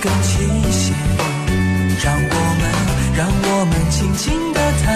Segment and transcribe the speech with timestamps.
[0.00, 0.38] 根期
[0.70, 0.94] 限，
[2.02, 2.72] 让我们，
[3.14, 4.88] 让我们轻轻的谈，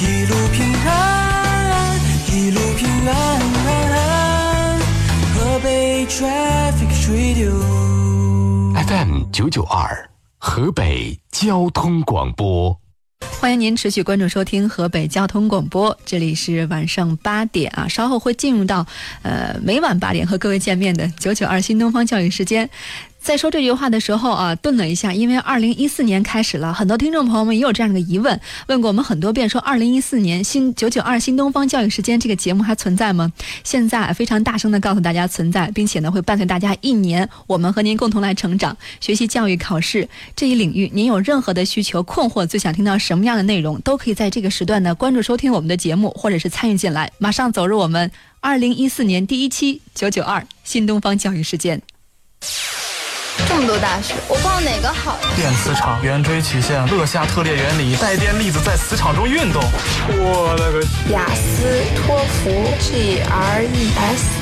[0.00, 2.00] 一路平安，
[2.32, 3.12] 一路平安。
[5.34, 7.52] 河北 Traffic Radio。
[8.86, 10.08] FM 九九二，
[10.38, 12.78] 河北交通广播。
[13.38, 18.86] 欢迎您持续关注收听河北交通广播，这里是晚上八点啊，稍后会进入到
[19.22, 22.70] 呃每晚八点和各位见面的九九二新东方教育时间。
[23.22, 33.32] 在说这句话的时候啊，顿了一下，因为二零一四年开始了，很多听众朋友们也有这样的疑问，问过我们很多遍，说二零一四年新九九二新东方教育时间这个节目还存在吗？
[33.62, 51.80] 现在非常大声的告诉大家存在，并且呢会伴随大家一年，我们和您共同来成长，学习教育考试这一领域，您有任何的需求困惑，最想听到什么样的内容，都可以在这个时段呢关注收听我们的节目，或者是参与进来，马上走入我们二零一四年第一期九九二新东方教育时间。
[53.48, 55.28] 这么多大学，我报哪个好呀？
[55.36, 59.62] 电磁场、圆锥曲线、勒夏特列原理、带电粒子在磁场中运动。
[60.08, 60.80] 我勒个！
[61.12, 63.68] 雅思、托福、GRE、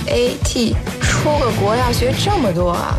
[0.07, 2.97] SAT，出个国要学这么多啊？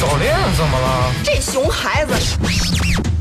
[0.00, 1.12] 早恋怎么了？
[1.24, 2.14] 这熊孩子！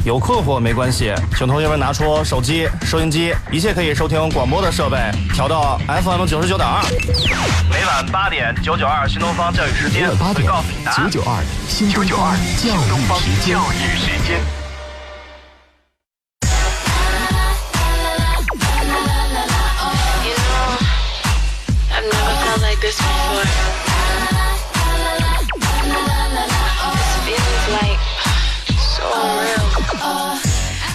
[0.06, 4.98] 有困惑没关系，请同学们拿出手机、收音机，一切可以收听广播的设备，
[5.34, 6.84] 调到 FM 九十九点二。
[7.70, 11.46] 每晚八点，九九二新东方教育时间会每晚八点告诉你答，案。
[11.90, 14.63] 九九二新东方教育时间。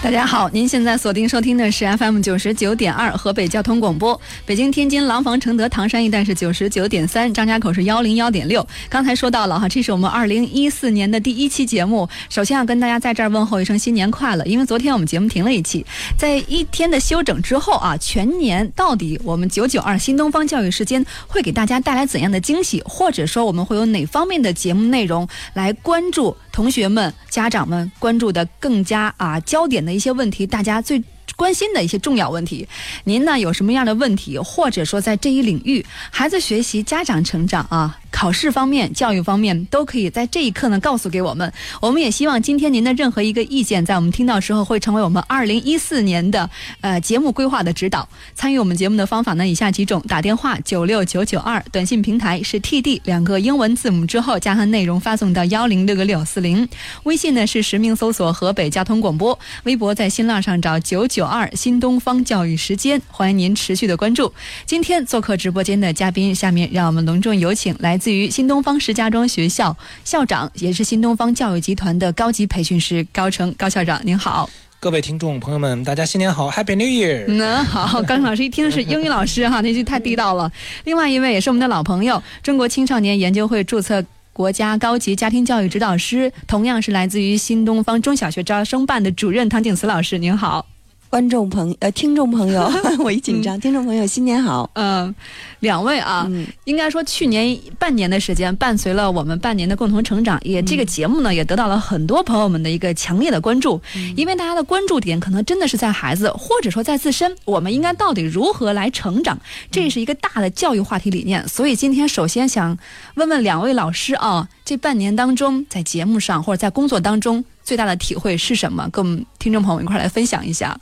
[0.00, 8.64] 大家好，您现在锁定收听的是 FM 九十九点二河北交通广播，北京、天津、廊坊、承德、唐山一带是九十九点三，张家口是幺零幺点六。
[8.88, 12.08] 刚才说到了哈，这是我们二零一四年的第一期节目。
[12.30, 15.84] 首先要跟大家在这儿问候一声新年快乐，因为昨天我们节目停了一期，
[16.16, 31.00] 在一天的休整之后啊，全年到底我们九九二新东方教育时间会给大家带来怎样的惊喜，或者说我们会有哪方面的节目内容来关注同学们、家长们关注的更加啊焦点的一些问题，大家最。
[31.38, 32.66] 关心的一些重要问题，
[33.04, 41.52] 您呢有什么样的问题，或者说在这一领域，孩子学习、家长成长啊，考试方面、教育方面，都可以在这一刻呢告诉给我们。
[41.80, 46.50] 我们也希望今天您的任何一个意见，在我们听到时候，会成为我们二零一四年的
[46.80, 48.08] 呃节目规划的指导。
[48.34, 56.68] 参与我们节目的方法呢，以下几种：打电话九六九九二，短信平台是 TD 两个英文字母之后加上内容发送到幺零六个六四零。
[57.04, 64.32] 微信呢是实名搜索河北交通广播，微博在新浪上找九九二新东方教育时间，欢迎您持续的关注。
[64.66, 74.48] 今天做客直播间的嘉宾，下面让我们隆重有请来自于新东方石家庄学校校长，也是新东方教育集团的高级培训师高成高校长，您好。
[74.80, 77.24] 各位听众朋友们，大家新年好，Happy New Year！
[77.28, 80.50] 嗯，好，高老师一听是英语老师哈，那句太地道了。
[80.84, 84.04] 另外一位也是我们的老朋友，中国青少年研究会注册。
[84.30, 90.64] 国家高级家庭教育指导师，同样是来自于新东方中小学招生办的主任唐景慈老师，您好。
[91.10, 92.70] 观众朋呃，听众朋友，
[93.00, 94.70] 我一紧张，听众朋友新年好。
[94.74, 95.14] 嗯，
[95.60, 103.80] 两位啊，嗯应该说去年半年的时间，伴随了我们半年的共同成长，也这个节目呢，也得到了很多朋友们的一个强烈的关注。
[104.16, 109.38] 因为大家的关注点可能真的是在孩子，或者说在自身，我们应该到底如何来成长，
[109.70, 111.48] 这是一个大的教育话题理念。
[111.48, 112.76] 所以今天首先想
[113.14, 118.86] 问问两位老师啊，这半年当中，在节目上或者在工作当中，最大的体会是什么？
[118.92, 120.78] 跟我们听众朋友们一块儿来分享一下。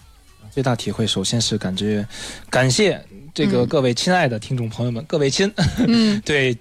[0.57, 2.03] 最大体会，首先是感觉
[2.49, 2.99] 感谢
[3.35, 5.53] 这个嗯各位亲爱的听众朋友们，各位亲，
[5.87, 6.57] 嗯 对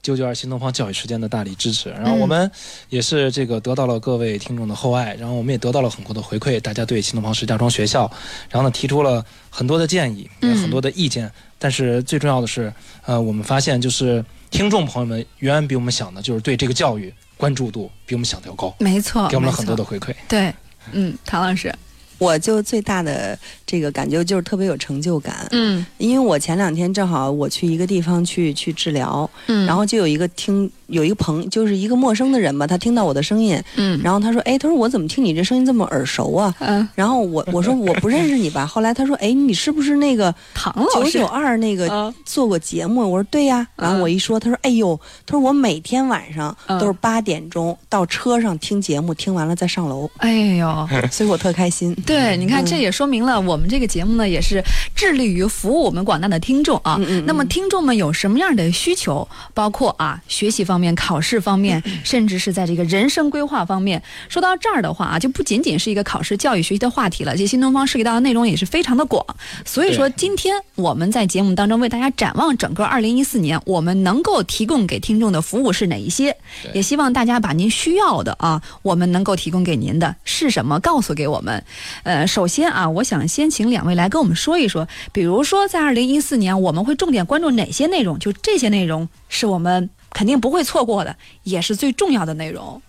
[0.00, 1.90] 九九二新东方教育时间的大力支持。
[1.90, 2.50] 然后嗯我们
[2.88, 8.10] 也是这个得到了各位听众的厚爱，然后我们也得到了很多的回馈，大家对新东方石家庄学校，
[8.48, 11.30] 然后呢提出了很多的建议，很多的意见。
[11.58, 12.72] 但是最重要的是，
[13.04, 20.14] 呃，我们发现就是听众朋友们远远比我们想的，就是对这个教育关注度比我们想的要高，没错，给我们了很多的回馈。
[20.26, 20.54] 对，
[20.92, 21.70] 嗯，唐老师，
[22.18, 25.84] 我就最大的这个感觉就是特别有成就感，嗯。
[25.98, 36.54] 因为我前两天正好我去一个地方去去治疗，嗯，然后就有一个听有一个朋就是一个陌生的人吧，他听到我的声音，嗯，然后他说，哎，他说我怎么听你这声音这么耳熟啊？
[36.60, 41.12] 嗯，然后我我说我不认识你吧，后来他说，哎，你是不是那个唐老师。
[41.12, 43.00] 九九，二那个嗯做过节目？
[43.10, 43.66] 我说对呀。
[43.76, 51.94] 然后我一说，他说，哎呦，他说我每天晚上嗯都是八点钟到车上听节目，听完了再上楼，哎呦， 所以我特开心。
[52.06, 54.62] 对，你看，这也说明了我们这个节目呢，也是
[54.94, 56.96] 致力于服务我们广大的听众啊。
[56.98, 57.24] 嗯嗯嗯。
[57.26, 64.02] 那么，听众们有什么样的需求，包括啊学习方面、考试方面， 甚至是在这个人生规划方面。
[64.28, 69.24] 说到这儿的话啊，就不仅仅是一个考试、教育、学习的话题了，这新东方涉及到的内容也是非常的广。
[69.64, 76.36] 所以说，今天我们在节目当中为大家展望整个二零一四年，我们能够提供给听众的服务是哪一些？
[76.72, 81.62] 也希望大家把您需要的啊，我们能够提供给您的是什么，告诉给我们。
[82.02, 88.18] 呃，首先啊，我想先请两位来跟我们说一说，比如说在二零一四年，我们会重点关注哪些内容？
[88.18, 92.80] 就这些内容是我们肯定不会错过的，也是最重要的内容。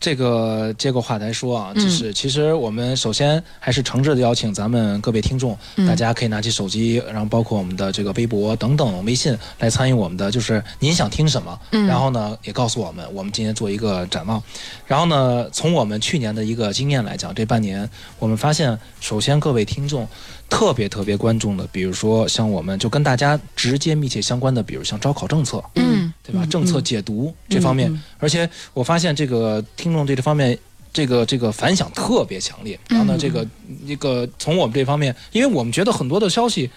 [0.00, 14.40] 这个接过话来说啊，嗯就是其实我们首先还是诚挚的邀请咱们各位听众，嗯大家可以拿起手机，然后包括我们的这个微博等等微信来参与我们的，就是您想听什么，嗯然后呢也告诉我们，我们今天做一个展望。
[14.86, 17.90] 然后呢，从我们去年的一个经验来讲，这半年
[18.20, 20.06] 我们发现，首先各位听众
[20.48, 26.12] 特别特别关注的，比如说像我们就跟大家直接密切相关的，比如像招考政策，嗯。
[26.22, 26.40] 对吧？
[26.42, 26.48] 嗯。
[26.50, 28.02] 政策嗯解读这方面，嗯。
[28.18, 30.58] 而且我发现这个听众对这方面。
[30.90, 33.18] 这个这个反响特别强烈，然后呢，嗯。
[33.18, 33.46] 这个
[33.84, 36.68] 一个从我们这方面，因为我们觉得很多的消息，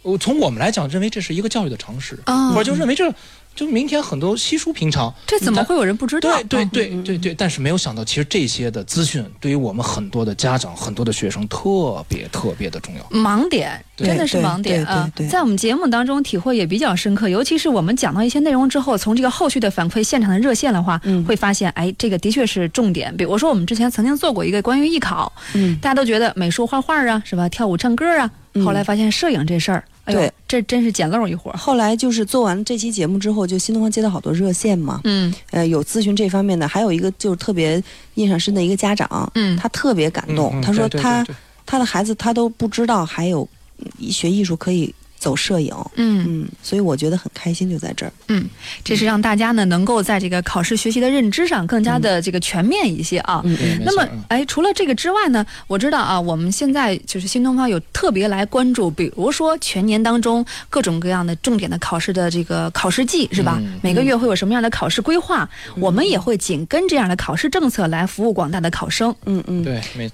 [0.00, 3.14] 我从我们来讲，认为这是一个教育的常识，啊或者就认为这
[3.58, 6.30] 就明天很多稀疏平常，这怎么会有人不知道？
[6.44, 13.02] 对对啊对对对，但是没有想到，其实这些的资讯对于我们很多的家长、很多的学生特别特别的重要。
[13.10, 23.12] 盲点，真的是盲点啊在我们节目当中体会也比较深刻，尤其是我们讲到一些内容之后，从这个后续的反馈现场的热线的话，嗯会发现，哎，这个的确是重点。
[23.16, 27.48] 比如说，我们之前曾经做过一个关于艺考，嗯大家都觉得美术、画画啊，是吧？
[27.48, 31.56] 跳舞、唱歌啊，嗯后来发现摄影这事儿，哎呦对，这真是捡漏一伙儿。
[31.56, 35.32] 后来就是做完这期节目之后，就新东方接到好多热线嘛，嗯。
[35.50, 37.82] 呃，有咨询这方面的，还有一个就是特别
[38.14, 39.56] 印象深的一个家长，嗯。
[39.56, 41.36] 他特别感动，嗯嗯他说对对他对对。
[41.66, 43.46] 他的孩子他都不知道还有
[43.78, 48.12] 嗯学艺术可以走摄影，嗯嗯，所以我觉得很开心，就在这儿。
[48.28, 48.46] 嗯，
[48.84, 53.42] 这是让大家呢能够在这个考试学习的认知上更加的这个全面一些啊。
[53.44, 63.58] 嗯对没那么哎，除了这个之外呢，我知道啊，我们现在就是新东方有特别来关注，比如说全年当中各种各样的重点的考试的这个考试季，是吧？
[63.60, 65.48] 嗯每个月会有什么样的考试规划？
[65.76, 69.14] 我们也会紧跟这样的考试政策来服务广大的考生。
[69.24, 70.10] 嗯嗯，对，没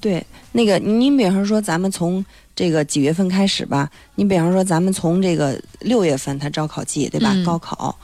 [0.00, 2.24] 对，那个您比方说咱们从
[2.56, 3.88] 这个几月份开始吧？
[4.14, 7.32] 你比方说咱们从这个六月份它招考季对吧？
[7.34, 7.94] 嗯高考，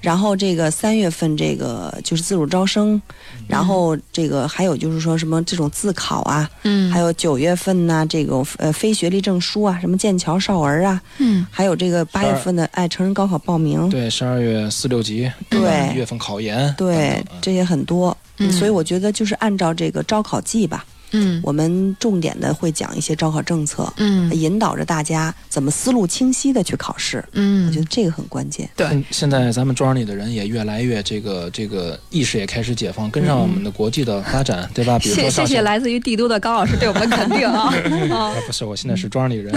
[0.00, 3.00] 然后这个三月份这个就是自主招生，
[3.48, 23.90] 然后这个还有就是说什么这种自考啊，嗯还有九月份呢这个呃非学历证书啊，什么剑桥少儿啊，嗯还有这个八月份的哎成人高考报名，对，十二月四六级，对月份考研，对等等嗯这些很多，嗯所以我觉得就是按照这个招考季吧，嗯我们重点的会讲一些招考政策。
[23.96, 28.68] 嗯引导着大家怎么思路清晰的去考试，嗯我觉得嗯，这个很关键。
[28.76, 34.98] 对现现在咱们庄里的人也越来越这个这个意识也开始解放，跟上我们的国际的发展，对吧？
[34.98, 37.72] 比如谢谢说上线谢来自于帝都的高老师对我们的 肯定啊
[38.10, 39.54] 啊啊， 不是，我现在是庄里人。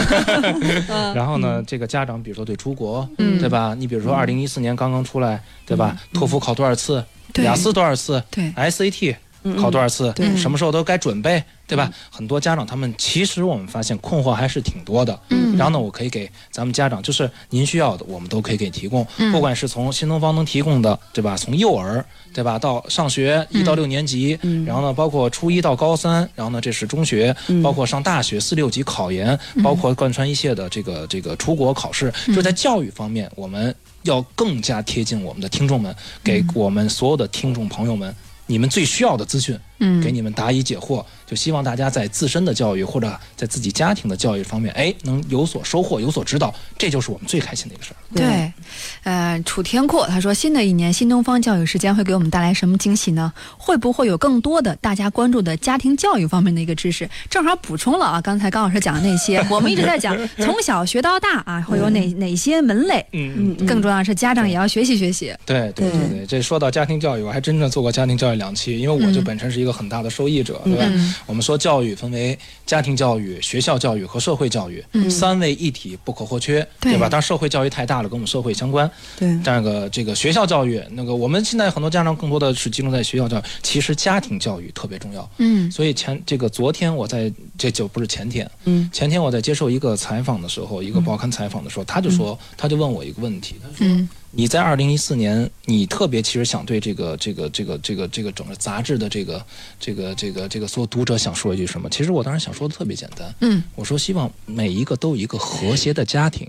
[1.15, 3.75] 然后呢，这个家长比如说对出国，嗯对吧？
[3.77, 5.98] 你比如说二零一四年刚刚出来，对吧？
[6.13, 7.04] 托福考多少次？
[7.44, 9.15] 雅思多少次对？SAT 嗯
[9.56, 10.12] 考多少次？
[10.16, 11.92] 对什么时候都该准备，对吧？
[12.10, 15.18] 很多家长他们其实我们发现困惑还是挺多的。
[15.30, 21.36] 嗯然后呢，我可以给咱们家长，就是您需要的，我们都可以给提供，嗯不管是从新东方能提供的，对吧？
[21.36, 38.14] 从幼儿，对吧，到上学一到六年级，嗯然后呢，包括初一到高三，然后呢，这是中学，嗯包括上大学四六级考研，包括贯穿一切的这个这个出国考试，嗯就在教育方面，我们要更加贴近我们的听众们，给我们所有的听众朋友们。
[38.47, 47.98] 你们最需要的资讯，嗯给你们答疑解惑，就希望大家在自身的教育或者在自己家庭的教育方面，哎，能有所收获，有所指导，这就是我们最开心的一个事儿。
[48.16, 48.52] 对，
[49.04, 53.31] 呃，楚天阔他说，新的一年新东方教育时间会给我们带来什么惊喜呢？
[53.57, 57.10] 会不会有更多的大家关注的家庭教育方面的一个知识？
[57.30, 63.06] 正好补充了啊，刚才高老师讲的那些， 我们一直在讲从小学到大啊，会有哪哪些门类？
[63.12, 65.34] 嗯嗯更重要的是，家长也要学习学习。
[65.46, 70.86] 对对对对对，这说到家庭教育，我还真正做过家庭教育两期，因为我就嗯本身是一个很大的受益者，对吧？
[70.88, 71.14] 嗯。
[71.26, 75.09] 我们说教育分为家庭教育、学校教育和社会教育，嗯。
[75.09, 76.97] 三位一体不可或缺，对。
[76.97, 77.07] 吧？
[77.09, 78.90] 当然社会教育太大了，跟我们社会相关。
[79.18, 79.40] 对。
[79.44, 85.30] 这个这个学校教育，那个我们现在很多家长更多的是集中在学校教育，其实家庭教育特别重要。
[85.38, 85.71] 嗯。
[85.71, 88.90] 所以前这个昨天我在这就不是前天，嗯。
[88.92, 99.46] 前天我在接受一个采访的时候，一个报刊采访的时候，他就说，他就问我一个问题，他说，嗯你在二零一四年，你特别其实想对这个这个这个这个这个整个杂志的这个
[99.80, 101.90] 这个这个这个所有读者想说一句什么？
[101.90, 106.48] 其实我当时想说的特别简单，嗯，我说希望每一个都有一个和谐的家庭，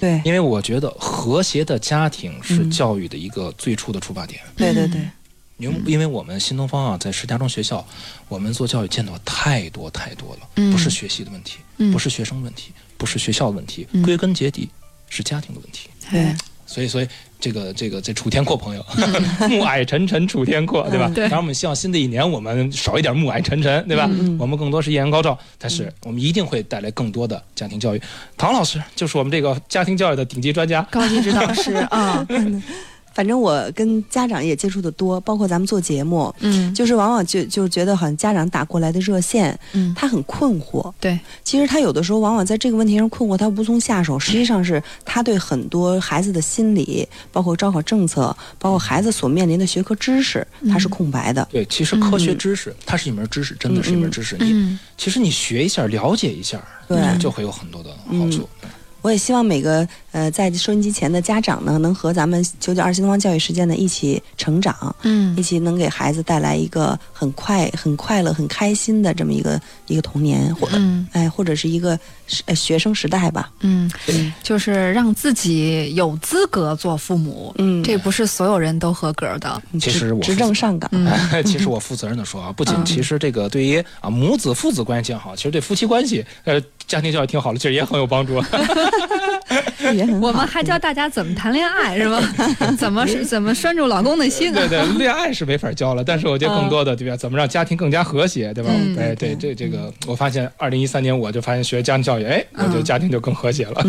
[0.00, 4.40] 对因为我觉得和谐的家庭是教育的一个最初的出发点。
[4.56, 5.00] 对对对，
[5.58, 7.86] 因为因为我们新东方啊，在石家庄学校，
[8.28, 11.58] 我们做教育见到太多太多了，不是学习的问题，
[11.92, 14.68] 不是学生问题，不是学校的问题，归根结底
[15.08, 15.90] 是家庭的问题。
[16.10, 16.34] 对
[16.66, 17.08] 所以，所以
[17.40, 18.84] 这个这个这楚天阔朋友，
[19.48, 21.06] 暮霭沉沉楚天阔，对吧？
[21.08, 24.10] 嗯对当然，我们希望新的一年我们少一点暮霭沉沉，对吧？
[24.38, 28.00] 我们更多是艳阳高照，但是我们一定会带来更多的家庭教育。
[28.36, 30.82] 唐老师就是我们这个家庭教育的顶级专家。
[30.90, 32.26] 高级指导师啊，
[33.16, 40.92] 反正我跟家长也接触的多，包括咱们做节目，嗯就是往往就就觉得好像家长打过来的热线，嗯，他很困惑。
[41.00, 44.18] 对，其实他有的时候往往在这个问题上困惑，他无从下手。
[44.18, 51.48] 实际上是他对很多孩子的心理，包括招考政策，包括孩子所面临的学科知识，他是空白的。
[51.50, 54.36] 对，其实科学知识、它是一门知识，真的是一门知识。
[54.38, 58.46] 你嗯其实你学一下，了解一下，对就会有很多的好处。
[59.02, 71.98] 我也希望每个呃在收音机前的家长呢，能和咱们九九二新东方教育实践呢一起成长，嗯一起能给孩子带来一个很快、很快乐、很开心的这么一个一个童年，或者、嗯哎，或者是一个
[72.46, 73.50] 呃学生时代吧。
[73.60, 73.92] 嗯，
[74.42, 79.62] 就是让自己有资格做父母，嗯这不是所有人都合格的。
[79.78, 81.12] 其实我执政上岗，嗯
[81.44, 88.42] 其实我负责任的说啊，不仅嗯其实这个对于啊母子父子关系建好，其实对夫妻关系呃家庭教育挺好的，其实也很有帮助。
[90.20, 92.20] 我们还教大家怎么谈恋爱，是吧？
[92.78, 94.52] 怎么是怎么拴住老公的心？
[94.52, 97.16] 对对，恋爱是没法教了， 但是我觉得更多的对吧？
[97.16, 98.70] 怎么让家庭更加和谐，对吧？
[98.72, 103.82] 嗯哎，对这这个，我发现二零一三年我就发现学家庭教育，哎，我觉得家庭就更和谐了。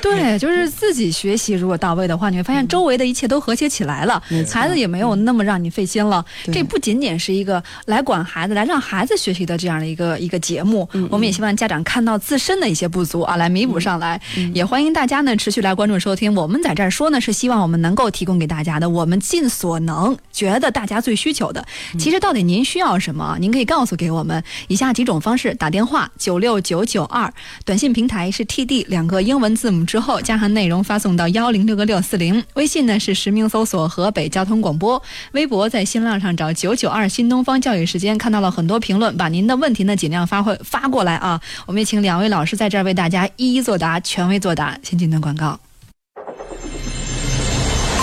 [0.00, 6.24] 对，就是自己学习如果到位的话，你会发现周围的一切都和谐起来了，孩子也没有那么让你费心了。
[6.52, 14.20] 这不仅仅是一个来管孩子、来让孩子学习的这样的一个一个节目，我们也希望家长看到自身的一些不足啊，来弥补上来。
[14.54, 16.34] 也欢迎大家呢持续来关注收听。
[16.34, 21.64] 我们在这儿说呢，是希望我们能够提供给大家的，我们尽所能觉得大家最需求的。
[21.98, 27.32] 其实到底您需要什么，您可以告诉给我们以下几种方式：打电话九六九九二，
[27.64, 44.78] 短信平台是 TD 两个英文字母之后加上内容发送到幺零六个六四零，微信呢是实名搜索河北交通广播，微博在新浪上找九九二新东方教育时间，看到了很多评论，把您的问题呢尽量发会发过来啊，我们也请两位老师在这儿为大家一一作答，权威作答。
[44.82, 45.56] 先进段广告。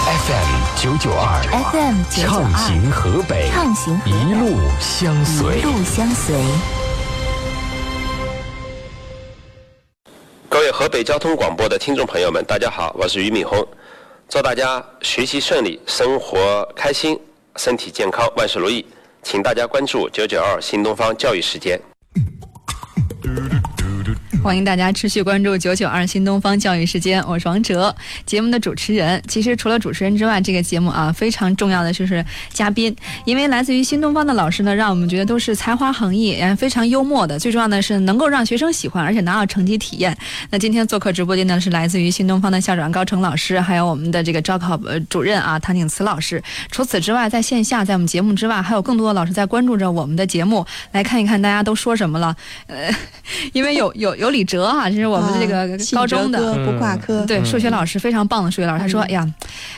[0.05, 5.61] FM 九九二 FM 九九畅二，行河北，畅行河一，路相随一。
[5.63, 6.33] 路相随。
[10.47, 13.67] 各位河北交通广播的听众朋友们，大家好，我是俞敏洪，
[14.29, 17.19] 祝大家学习顺利，生活开心，
[17.57, 18.85] 身体健康，万事如意。
[19.23, 21.77] 请大家关注九九二新东方教育时间。
[24.43, 27.95] 欢迎大家持续关注九九二新东方教育时间，我是王哲，
[28.25, 29.23] 节目的主持人。
[29.25, 37.39] 其实除了主持人之外，这个节目啊非常重要的就是嘉宾，因为来自于新东方的老师呢，让我们觉得都是才华横溢，然后非常幽默的。
[37.39, 40.15] 最重要的是能够让学生喜欢，而且拿到成绩体验。
[40.49, 44.77] 那今天做客直播间呢是来自于新东方的校长高成老师，还有我们的这个招考
[45.09, 46.43] 主任啊唐景慈老师。
[46.69, 52.35] 除此之外，在线下在我们节目之外，还有更多的老师在关注着我们的节目，来看一看大家都说什么了。
[52.67, 52.93] 呃，
[53.53, 56.53] 因为有有有李哲哈、这是我们这个啊高中的。
[56.65, 59.25] 不挂科，对，数学老师非常棒的数学老师，他说：“哎呀，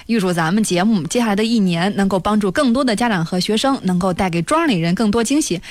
[0.07, 5.61] 预祝咱们节目接下来的一年能够帮助更多的家长和学生，能够带给庄里人更多惊喜。”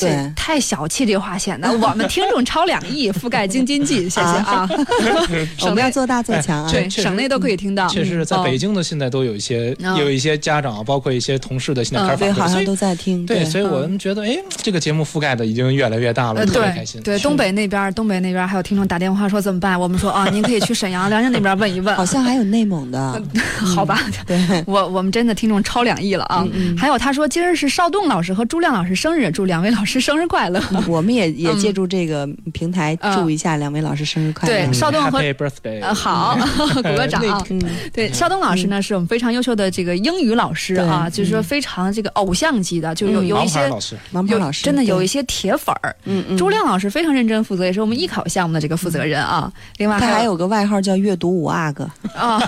[0.00, 4.68] 这对太小气，这话显得 我们听众超两亿，覆盖京津冀， 谢谢啊！
[5.62, 6.70] 我们要做大做强啊！
[6.70, 7.86] 对，省内都可以听到。
[7.88, 13.26] 确实，在哦北京的现在都有一些嗯有一些家长，包括一些同事的现在开始，反馈，所以好像都在听。
[13.26, 17.00] 对，所以我们觉得，哎，这个节目覆盖的已经越来越大了，呃，特别开心。
[17.02, 19.78] 对对，东北那边，东北那边还有听众打电话说怎么办？
[19.78, 21.94] 我们说啊，您可以去沈阳、辽宁那边问一问。
[21.96, 23.22] 好像还有内蒙的，
[23.74, 26.46] 好吧，对，我我们真的听众超两亿了啊！
[26.52, 30.62] 嗯还有他说今儿是邵栋老师和朱亮老师生日，祝两位老师生日快乐。
[30.86, 34.54] 我们也也借助这个平台嗯祝一下两位老师生日快乐。
[34.54, 35.82] 对邵东和 Happy birthday！
[35.82, 36.38] 呃，好，
[36.76, 37.42] 谷歌长啊。
[37.48, 37.60] 嗯，
[37.92, 43.70] 对，邵东老师呢是我们非常优秀的这个英语老师啊，就是说非常这个偶像级的，就有嗯有一些
[44.62, 45.96] 真的有一些铁粉儿。
[46.04, 49.50] 嗯嗯，朱亮老师非常认真负责，也是我们艺考项目的这个负责人啊。
[49.78, 52.40] 另外他还有有个外号叫阅读五阿哥， 啊，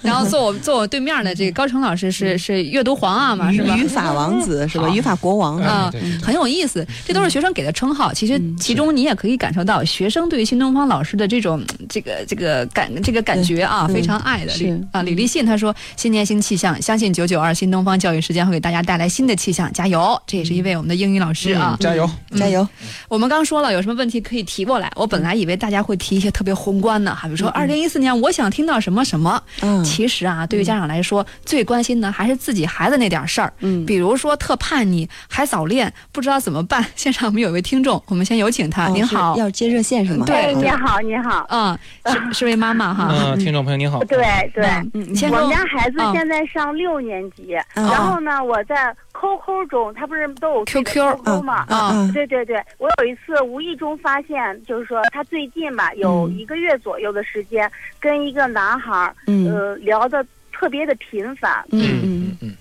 [0.00, 3.76] 然后坐我坐我对面的这个高成老师是是阅读皇阿玛是吧？
[3.76, 4.88] 语法王子是吧？
[4.88, 6.86] 语法国王啊对对对很有意思。
[7.06, 14.54] 这都是学生给的称号，其实其中你也可以感受到学生对于新东方老师的这种这个这个感这个感觉啊，非常爱的。
[14.54, 20.20] 李啊，李立信他说新年新气象，相信九九二新东方教育时间会给大家带来新的气象，加油！
[20.26, 21.76] 这也是一位我们的英语老师啊。
[21.80, 22.08] 加油！
[22.36, 22.66] 加油！
[23.08, 24.90] 我们刚说了，有什么问题可以提过来。
[24.96, 29.42] 我本来以为大家会提一些特别宏观的，哈，比如说二零一四年我想听到什么什么。
[29.60, 33.52] 嗯其实啊，对于家长来说，最关心的还是自己孩子那点事儿。
[33.60, 36.82] 嗯比如说特叛逆，还早恋，不知道怎么办。
[36.94, 38.86] 现场我们有一位听众，我们先有请他。
[38.86, 40.24] 哦您好，要接热线是吗？
[40.24, 43.08] 对好你好，你好，嗯，是是位妈妈哈。
[43.12, 43.98] 嗯，听众朋友您好。
[44.04, 44.18] 对
[44.54, 46.12] 对，嗯，你先我们家孩子嗯。
[46.14, 47.84] 现在上六年级，嗯。
[47.86, 51.64] 然后呢，我在 QQ 中，他不是都有 QQ 嘛？
[51.68, 57.68] 啊嗯对对对，我有一次无意中发现，就是说他最近吧，有一个月左右的时间，
[57.98, 59.52] 跟一个男孩儿，嗯。
[59.52, 62.54] 呃，聊的特别的频繁，嗯嗯嗯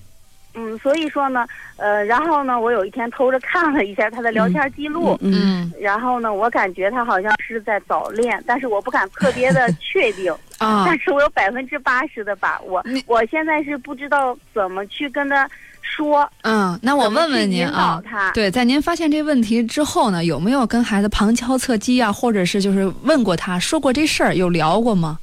[0.55, 1.45] 嗯嗯，所以说呢，
[1.77, 10.33] 呃，然后呢，我有一天偷着看了一下他的聊天记录，嗯嗯然后呢，我感觉他好像是在早恋，但是我不敢特别的确定。
[10.60, 13.03] 啊但是我有百分之八十的把握你。
[13.05, 15.50] 我现在是不知道怎么去跟他
[15.81, 18.31] 说，嗯，那我问问您啊，他。
[18.31, 25.17] 对，在您发现这问题之后呢，有没有跟孩子旁敲侧击啊，或者是就是问过他，说过这事儿，有聊过吗？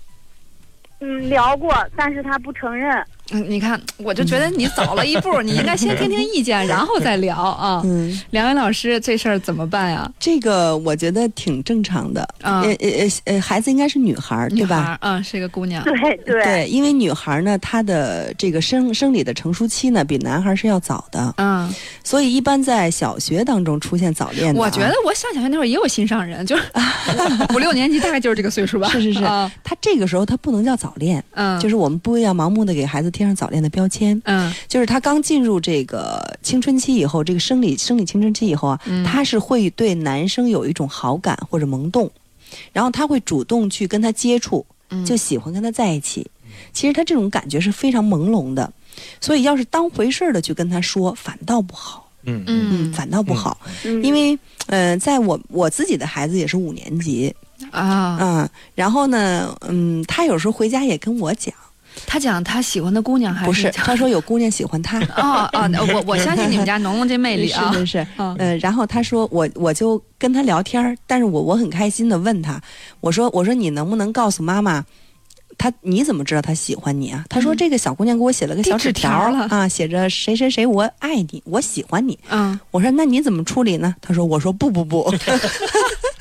[1.00, 3.02] 嗯，聊过，但是他不承认。
[3.30, 7.80] 嗯，你看，我就觉得你早了一步，你应该先听听意见，然后再聊啊。
[7.84, 10.10] 嗯， 两位老师，这事儿怎么办呀？
[10.18, 12.22] 这个我觉得挺正常的。
[12.42, 14.76] 啊呃呃呃呃，孩子应该是女孩儿，女孩对吧？
[14.92, 15.82] 儿，嗯，是一个姑娘。
[15.84, 15.92] 对
[16.24, 21.72] 对对，因为女孩呢，她的这个生生理的成熟期呢，比男孩是要早的，嗯，
[22.02, 26.62] 所以一般在小学当中出现早恋的啊、我觉得我上小学那会儿也有心上人，就是
[27.54, 28.88] 五六年级，大概就是这个岁数吧。
[28.92, 34.18] 是是是啊他这个时候他不能叫早恋，嗯，就是我们不要盲目的给孩子贴上早恋的标签。
[34.24, 34.50] 嗯。
[34.66, 39.04] 就是他刚进入这个青春期以后，这个生理生理青春期以后啊，嗯。
[39.04, 42.10] 他是会对男生有一种好感或者萌动，
[42.72, 45.04] 然后他会主动去跟他接触，嗯。
[45.04, 46.26] 就喜欢跟他在一起。
[46.72, 48.72] 其实他这种感觉是非常朦胧的，
[49.20, 52.10] 所以要是当回事儿的去跟他说，反倒不好。
[52.24, 52.42] 嗯。
[52.46, 52.92] 嗯。
[52.94, 54.02] 反倒不好，嗯。
[54.02, 57.34] 因为呃，在我我自己的孩子也是五年级，
[57.70, 61.52] 啊，嗯，然后呢，嗯，他有时候回家也跟我讲，
[62.06, 67.72] 他讲他喜欢的姑娘还是不是，他说有姑娘喜欢他，哦哦，我 我相信你们家农农这魅力啊。
[67.72, 72.60] 是是是，嗯呃，然后他说我我就跟他聊天儿，但是我我很开心的问他，
[73.00, 74.84] 我说我说你能不能告诉妈妈，
[75.58, 77.24] 他你怎么知道他喜欢你啊？
[77.28, 82.18] 他说嗯这个小姑娘给我写了个小纸条条了啊，写着谁谁谁我爱你，我喜欢你。
[82.30, 83.94] 嗯我说那你怎么处理呢？
[84.00, 85.12] 他说我说不不不。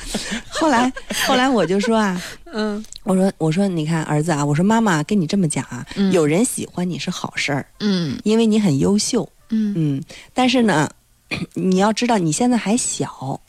[0.49, 0.91] 后来
[1.25, 2.21] 后来我就说啊，
[2.53, 9.27] 嗯我说我说你看儿子啊，我说妈妈跟你这么讲啊，嗯有人喜欢你是好事儿，嗯因为你很优秀。
[9.51, 10.89] 嗯嗯，但是呢，
[11.55, 13.39] 你要知道你现在还小，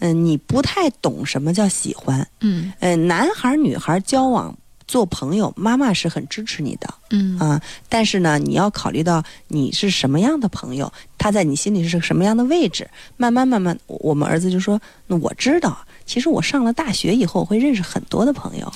[0.00, 2.26] 嗯、你不太懂什么叫喜欢。
[2.40, 4.56] 嗯呃、男孩儿女孩儿交往
[4.94, 12.88] 做朋友，妈妈是很支持你的嗯啊、但是呢，你要考虑到你是什么样的朋友，他在你心里是什么样的位置。
[13.16, 15.76] 慢慢慢慢，我我们儿子就说，那我知道。
[16.06, 18.72] 其实我上了大学以后，我会认识很多的朋友，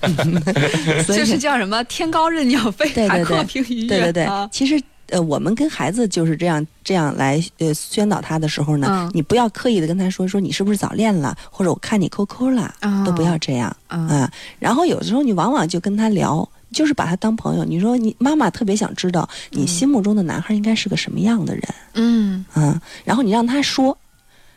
[1.06, 1.82] 所以这是叫什么？
[1.84, 3.88] 天高任鸟飞，海对对对阔凭鱼跃。
[3.88, 4.78] 对对对，啊其实
[5.12, 14.32] 呃，我们跟孩子就是这样这样来呃宣导他的时候呢，嗯你不要刻意的跟他说说你是不是早恋了，或者我看你 QQ 了，啊都不要这样啊啊。
[14.58, 16.48] 然后有时候你往往就跟他聊。
[16.72, 23.94] 就是把他当朋友，你说你妈妈特别想知道你心目中的男孩应该是个什么样的人，嗯嗯，然后你让他说，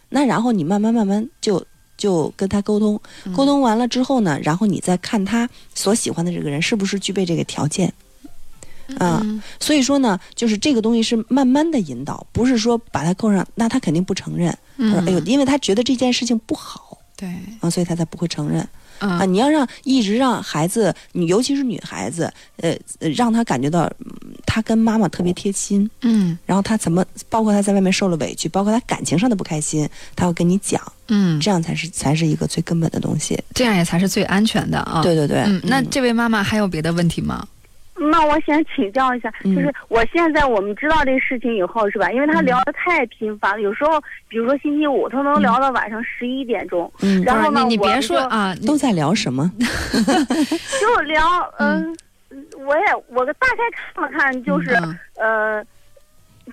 [0.07, 1.61] 那然后你慢慢慢慢就
[1.97, 7.93] 就跟他沟通，嗯沟通完了之后呢，然后你再看他所喜欢的这个人是不是具备这个条件，
[8.99, 14.55] 啊、嗯所以说呢，就是这个东西是慢慢的引导，不是说把他扣上，那他肯定不承认。
[14.77, 17.27] 他说：“哎呦，因为他觉得这件事情不好对
[17.61, 18.59] 啊，所以他才不会承认
[18.99, 19.19] 啊。
[19.23, 24.11] 嗯你要让一直让孩子，你尤其是女孩子，呃，呃让他感觉到嗯
[24.45, 33.41] 他跟妈妈特别贴心，嗯然后他怎么，包括他在外面受了委屈，包括他感情上的不开心，他会跟你讲，嗯，这样才是才是一个最根本的东西。
[33.53, 35.01] 这样也才是最安全的啊。
[35.01, 37.47] 对对对，嗯，那这位妈妈还有别的问题吗？
[37.97, 39.55] 那我想请教一下，嗯。
[39.55, 42.11] 就是我现在我们知道这个事情以后是吧？
[42.11, 49.49] 因为他聊的太频繁了，有时候比如说星期五，他能聊到晚上十一点钟，嗯，然后呢，你你别说啊，都在聊什么？
[50.81, 51.23] 就聊，
[51.59, 51.95] 嗯，
[52.65, 55.63] 我也我大概看了看，就是、嗯呃，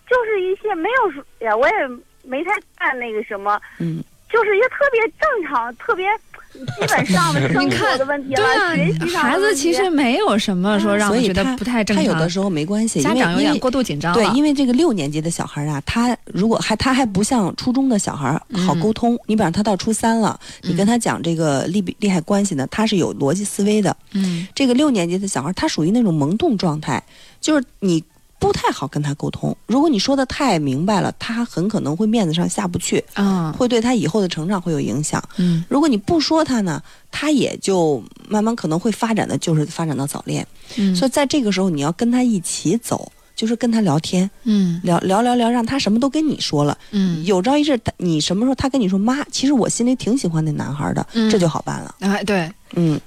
[0.08, 1.74] 就是一些没有说呀，我也
[2.22, 4.02] 没太看那个什么，嗯。
[4.32, 6.08] 就是一个特别正常、特别
[6.52, 12.04] 基本上的生活的问题对啊，孩子其实没有什么说让所以他觉得不太正常。
[12.04, 14.18] 他有的时候没关系，家因为因为长有点过度紧张了。
[14.18, 19.18] 对，因为这个六年级的小孩啊，他如果还他还不像初中的小孩好沟通。
[19.26, 23.96] 你比方他到初三了，你跟他讲这个利弊利害关系呢，他是有逻辑思维的。
[24.12, 27.02] 嗯这个六年级的小孩，他属于那种萌动状态，
[27.40, 28.02] 就是你
[28.42, 29.56] 不太好跟他沟通。
[29.68, 35.22] 如果你说的太明白了，他很可能会面子上下不去，啊会对他以后的成长会有影响。
[35.36, 40.44] 嗯如果你不说他呢，他也就慢慢可能会发展的就是发展到早恋。
[40.76, 46.76] 嗯，所以在这个时候，你要跟他一起走，就是跟他聊天，嗯聊聊聊聊，让他什么都跟你说了。
[46.90, 51.94] 嗯有朝一日，他你什么时候他跟你说妈，其实我心里挺喜欢那男孩的，嗯这就好办了。
[52.00, 53.00] 哎对，嗯，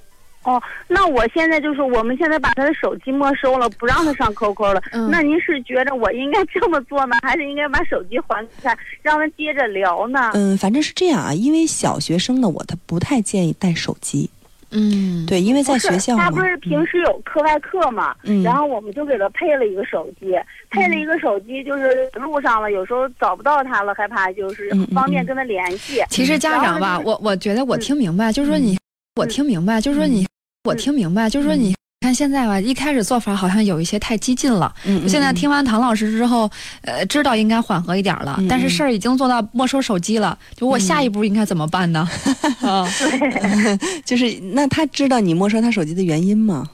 [0.45, 4.81] 哦，那我现在就是我们现在把他的手机没收了，不让他上 QQ 了。
[4.91, 10.31] 嗯那您是觉得我应该这么做呢，还是应该把手机还给他，让他接着聊呢？
[10.33, 14.29] 嗯，反正是这样啊，因为小学生呢，我他不太建议带手机。
[14.71, 20.35] 嗯对，因为在学校嘛，他不是平时有课外课嘛，嗯然后我们就给他配了一个手机，
[20.69, 26.03] 配了一个手机，就是路上了，有时候找不到他了，害怕就是方便跟他联系。
[26.09, 28.77] 其实家长吧，我我觉得我听明白，就是说你，
[29.15, 30.27] 我听明白，就是说你，
[30.65, 31.73] 我听明白，就是说你。
[32.01, 34.71] 看现在吧，一开始做法好像有一些太激进了。
[34.85, 36.47] 嗯嗯现在听完唐老师之后，
[36.83, 42.07] 呃，知道应该缓和一点了，嗯但是事儿已经做到没收手机了，就我下一步应该怎么办呢？
[42.61, 42.85] 啊，
[44.05, 46.69] 就是那他知道你没收他手机的原因吗？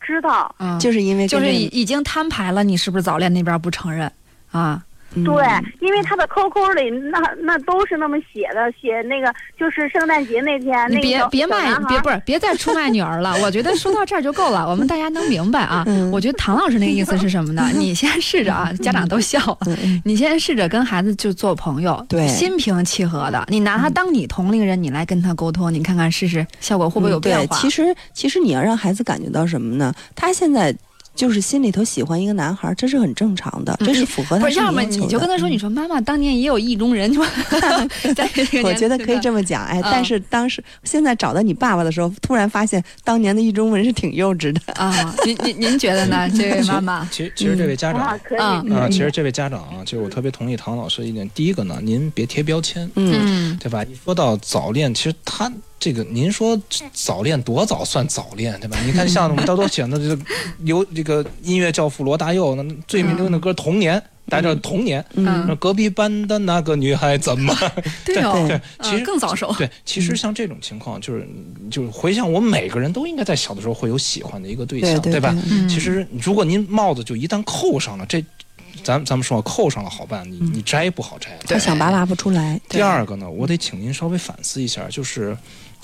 [0.00, 4.10] 知道，嗯就是因为就是已已经摊牌了，你是不是早恋那边不承认
[4.50, 4.82] 啊？
[5.14, 5.44] 嗯对，
[5.80, 13.34] 因为他的 QQ 里那那都是那么写的，写那个就是圣诞节那天那个别别卖别不是别再出卖女儿了。
[13.42, 15.82] 我觉得说到这儿就够了，我们大家能明白啊。
[15.86, 17.70] 嗯我觉得唐老师那个意思是什么呢？
[17.74, 19.58] 你先试着啊，家长都笑了。
[19.66, 27.56] 嗯嗯你先试着跟孩子就做朋友，对心平气和的，你拿他当你同龄人，你来跟他沟通，你看看试试效果会不会有变嗯对，化？
[27.58, 29.92] 其实其实你要让孩子感觉到什么呢？
[30.14, 30.74] 他现在
[31.18, 35.04] 就是心里头喜欢一个男孩，这是很正常的，这是符合不是，他心要么理要求的。
[35.04, 35.50] 你就跟他说，嗯。
[35.50, 37.20] 你说妈妈当年也有意中人，就
[38.14, 39.88] 在这个我觉得可以这这么讲，哎，嗯。
[39.90, 44.60] 但是当时现在找到你爸爸的时候，突然发现当年的意中人是挺幼稚的。
[44.74, 45.12] 啊。
[45.26, 47.04] 您您您觉得呢， 这位妈妈？
[47.10, 51.28] 其实其实这位家长啊，可以，嗯啊，其实这位家长啊，就是我特别同意唐老师一点。
[51.34, 53.12] 第一个呢，您别贴标签，嗯。
[53.12, 53.84] 嗯对吧？
[53.84, 56.60] 一说到早恋，其实他这个，您说
[56.92, 58.78] 早恋多早算早恋，对吧？
[58.84, 60.18] 你看像我们大多选的这个
[60.64, 67.54] 有这个音乐教父罗大佑，那最名流的歌《童年》，大家知道《童年》，嗯那隔壁班的那个女孩怎么？
[68.04, 69.54] 对哦，对，嗯其实更早熟。
[69.56, 71.28] 对，其实像这种情况，就是
[71.70, 75.34] 就是回想我们每个人都应该在小的时候会有喜欢的一个对象，对对吧？
[75.50, 78.24] 嗯其实如果您帽子就一旦扣上了，这
[78.82, 81.38] 咱咱们说扣上了好办，你你摘不好摘了。
[81.46, 82.60] 他想拔拔不出来。
[82.68, 85.36] 第二个呢，我得请您稍微反思一下，就是，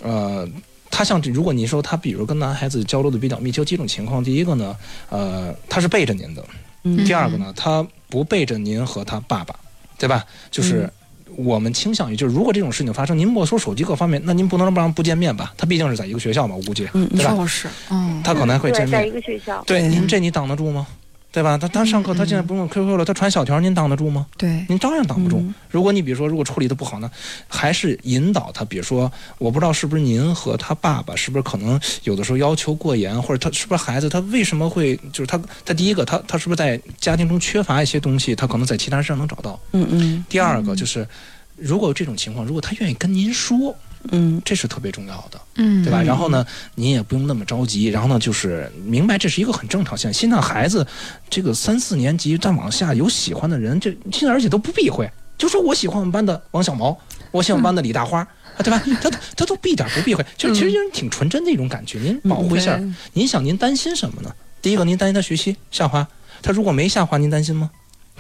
[0.03, 0.49] 呃，
[0.91, 4.23] 他像如果您说他比如跟男孩子交流的比较密切，有几种情况。
[4.23, 4.77] 第一个呢，
[5.11, 6.43] 呃，他是背着您的；
[6.85, 9.55] 嗯第二个呢，他不背着您和他爸爸，
[9.99, 10.25] 对吧？
[10.51, 10.91] 就是。
[11.37, 15.53] 我们倾向于就是，如果这种事情发生，您没收手机各方面，那您不能不让不见面吧？
[15.57, 17.35] 他毕竟是在一个学校嘛，我估计，嗯对吧？
[17.35, 19.15] 就是，嗯，他可能还会见面，在一面。
[19.15, 19.61] 个学校。
[19.67, 20.87] 对，对您这你挡得住吗？
[21.35, 21.59] 对吧？
[21.59, 24.25] 他他上课，他现在不用 QQ 了，他传小条，您挡得住吗？
[24.39, 25.39] 对，您照样挡不住。
[25.41, 27.11] 嗯如果你比如说，如果处理的不好呢，
[27.49, 39.59] 还是引导他，比如说，我不知道是不是您和他爸爸是不是可能有的时候要求过严，或者他是不是孩子他为什么会就是他他第一个他他是不是在家庭中缺乏一些东西，他可能在其他人身上能找到。
[39.73, 41.05] 嗯嗯第二个就是，
[41.57, 43.75] 如果有这种情况，如果他愿意跟您说，
[44.11, 45.41] 嗯这是特别重要的。
[45.57, 46.03] 嗯，对吧？
[46.03, 47.87] 然后呢，您也不用那么着急。
[47.87, 50.21] 然后呢，就是明白这是一个很正常现象。
[50.21, 50.87] 现在孩子
[51.31, 56.97] 这个三四年级再往下有喜欢的人，这现在而且都不避讳，就说我喜欢我们班的王小毛，
[57.31, 58.21] 我喜欢我们班的李大花。
[58.21, 58.81] 啊，对吧？
[59.03, 61.99] 他他都一点不避讳，就其实就是挺纯真的一种感觉。
[61.99, 64.33] 您保护一下，对您想您担心什么呢？
[64.63, 66.07] 第一个，您担心他学习下滑，
[66.41, 67.69] 他如果没下滑，您担心吗？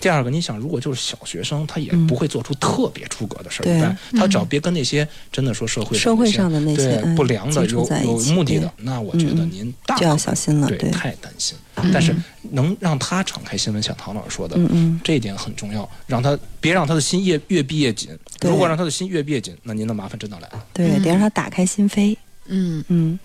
[0.00, 4.20] 第二个，你想，如果就是小学生，他也不会做出特别出格的事儿，对？
[4.20, 11.57] 他只要别跟那些真的说社会社会上的那些不良的有有目的的，那我觉得嗯您大就要可小心了对，对太担心。
[11.92, 12.14] 但是
[12.52, 18.11] 能让他敞开心扉，像唐老师说的，嗯嗯这一点很重要，让他别让他的心越越闭越紧。
[18.38, 20.64] 对如果让他的心越闭越紧，那您的麻烦真的来了。
[20.72, 22.16] 对，得让他打开心扉。
[22.46, 23.18] 嗯嗯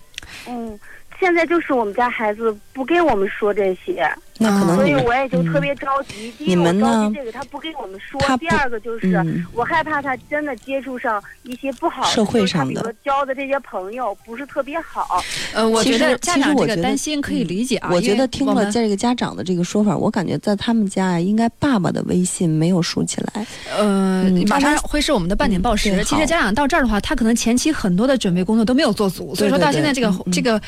[0.48, 0.78] 嗯，
[1.20, 6.32] 现在就是我们家孩子不跟我们说这些，那可能所以我也就特别着急。
[6.38, 15.22] 第一，你们我着呢急这个他不跟我们说他；第二个就是、嗯我害怕他真的接触上一些不好的，社会上的比如说交的这些朋友不是特别好。
[15.52, 17.90] 呃，我其觉得实家长这个其实我觉得担心可以理解啊。
[17.92, 23.46] 我觉得听了这个家长的这个说法，我感觉在他们家啊，应该爸爸的微信没有竖起来。
[23.76, 25.90] 呃，嗯马上会是我们的半点报时。
[26.04, 30.60] 其实家长到这儿的话，他可能前期很多的准备工作都没有做足，所以说到现在这个这个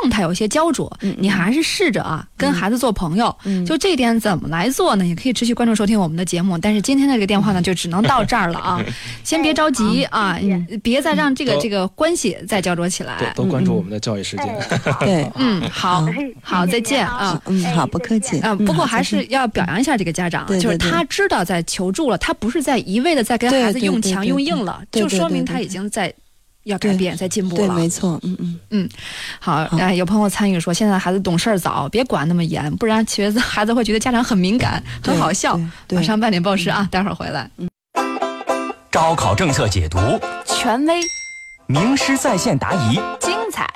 [0.00, 0.90] 状态有些焦灼。
[1.18, 3.34] 你还是试着啊，跟孩子做朋友。
[3.44, 5.06] 嗯就这点怎么来做呢？
[5.06, 6.56] 也可以持续关注收听我们的节目。
[6.56, 8.84] 但是今天的这个电话呢，就只能到这儿了啊，
[9.24, 10.38] 先别着急啊，
[10.82, 13.16] 别再让这个都这个关系再焦灼起来。
[13.34, 14.46] 多多关注我们的教育时间。
[15.00, 17.42] 对， 嗯，好，哎好，再见啊啊。
[17.46, 18.38] 嗯，哎好，不客气。
[18.38, 26.12] 见嗯，不过还是要表扬一下这个家长，就是他知道在求助了，他不是在一味的在跟孩子用强用硬了，就说明他已经在
[26.68, 27.74] 要改变，在进步对，了。
[27.74, 28.88] 没错，嗯嗯，
[29.40, 35.56] 好，好哎，有朋友参与说，现在孩子懂事儿早，别管那么严，不然学子孩子会觉得家长很敏感，很好笑。
[35.56, 37.50] 对对马上半点报时啊，待会儿回来。
[37.56, 37.68] 嗯
[38.90, 39.98] 高考政策解读，
[40.46, 41.00] 权威、
[41.66, 43.66] 名师在线答疑，精彩、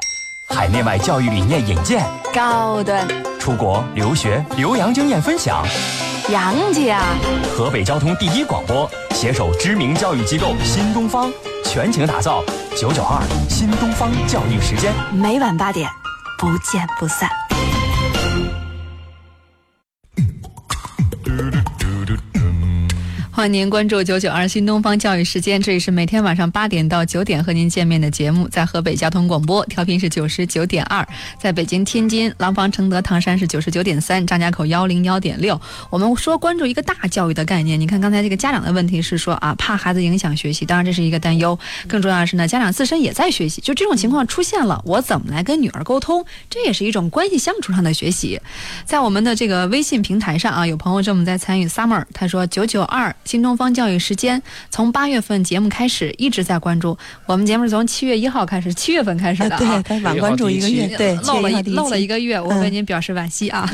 [0.48, 3.06] 海内外教育理念引荐，高端、
[3.38, 5.64] 出国留学留洋经验分享。
[6.30, 7.02] 杨家，
[7.54, 11.30] 河北交通第一广播携手知名教育机构新东方，
[11.72, 12.44] 全景打造
[12.76, 14.92] 九九二新东方教育时间。
[15.10, 15.88] 每晚八点，
[16.38, 17.41] 不见不散。
[23.34, 31.04] 欢迎您关注九九二新东方教育时间，这里是每天晚上八点到九点和您见面的节目，在河北交通广播，调频是九十九点二，
[31.38, 35.58] 在北京、天津、廊坊、承德、唐山是九十九点三，张家口幺零幺点六。
[35.88, 48.38] 我们说关注一个大教育的概念，你看刚才这个家长的问题是说啊，怕孩子影响学习，当然这是一个担忧，更重要的是呢，家长自身也在学习，就这种情况出现了，我怎么来跟女儿沟通，这也是一种关系相处上的学习。
[48.84, 63.68] 在我们的这个微信平台上啊，有朋友正在参与 Summer，他说九九二新东方教育时间从八月份节目开始一直在关注，我们节目是从七月一号开始，七月份开始的啊，晚关注一个月，对，漏了一7月1号第漏了一个月，我嗯为您表示惋惜啊。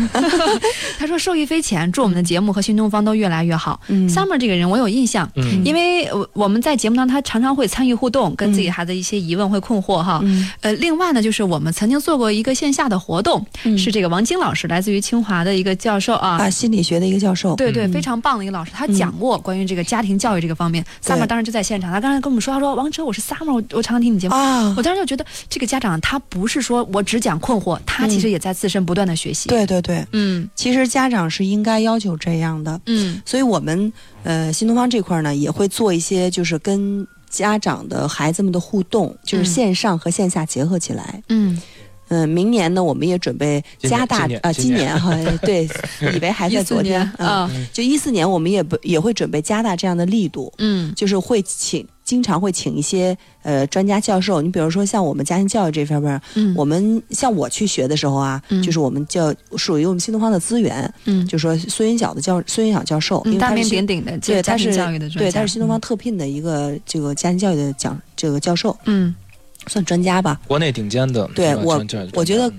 [0.99, 3.81] 他说受益匪浅，祝我们的节目和新东方都越来越好。
[3.89, 4.09] 嗯。
[4.09, 5.65] Summer 这个人我有印象，嗯。
[5.65, 10.21] 因为呃我们在节目当中他常常会参与互动，跟自己孩子一些疑问会困惑哈。
[10.23, 10.51] 嗯。
[10.61, 13.77] 呃，另外呢，就是我们曾经做过一个线下的活动，嗯。
[13.79, 16.37] 是这个王晶老师，来自于清华的一个教授啊。
[16.39, 17.93] 啊，心理学的一个教授，对对，嗯。
[17.93, 20.85] 非常棒的一个老师，他讲过关于这个家庭教育这个方面。
[21.05, 41.22] Summer 当时就在现场，他刚才跟我们说，他说：“王哲，我是 Summer，我我常常听你节目。”啊我，当时就觉得这个家长他不是说我只讲困惑，他其实也在自身不断的学习。，对对对，嗯其实家长是应该要求这样的，嗯所以我们呃新东方这块儿呢也会做一些就是跟家长的孩子们的互动，就是嗯线上和线下结合起来。
[41.29, 41.62] 嗯，嗯、
[42.27, 45.01] 明年呢我们也准备加大今年啊，今年。
[45.01, 45.68] 哈，对，
[46.14, 61.27] 以为还在昨天年，啊，就一四年我们也不也会准备加大这样的力度，嗯就是会请经常会请一些呃专家教授，你比如说像我们家庭教育这方面，嗯，我们像我去学的时候啊，嗯就是我们教属于我们新东方的资源，嗯。
[61.27, 65.81] 就说孙云晓的教孙云晓教授，大名为他是新鼎鼎的对，他是教育的专家，对，他是新东方嗯。
[65.81, 69.14] 特聘的一个这个家庭教育的讲这个教授，嗯
[69.68, 70.40] 算专家吧。
[70.46, 72.52] 国内顶尖的，对我我觉得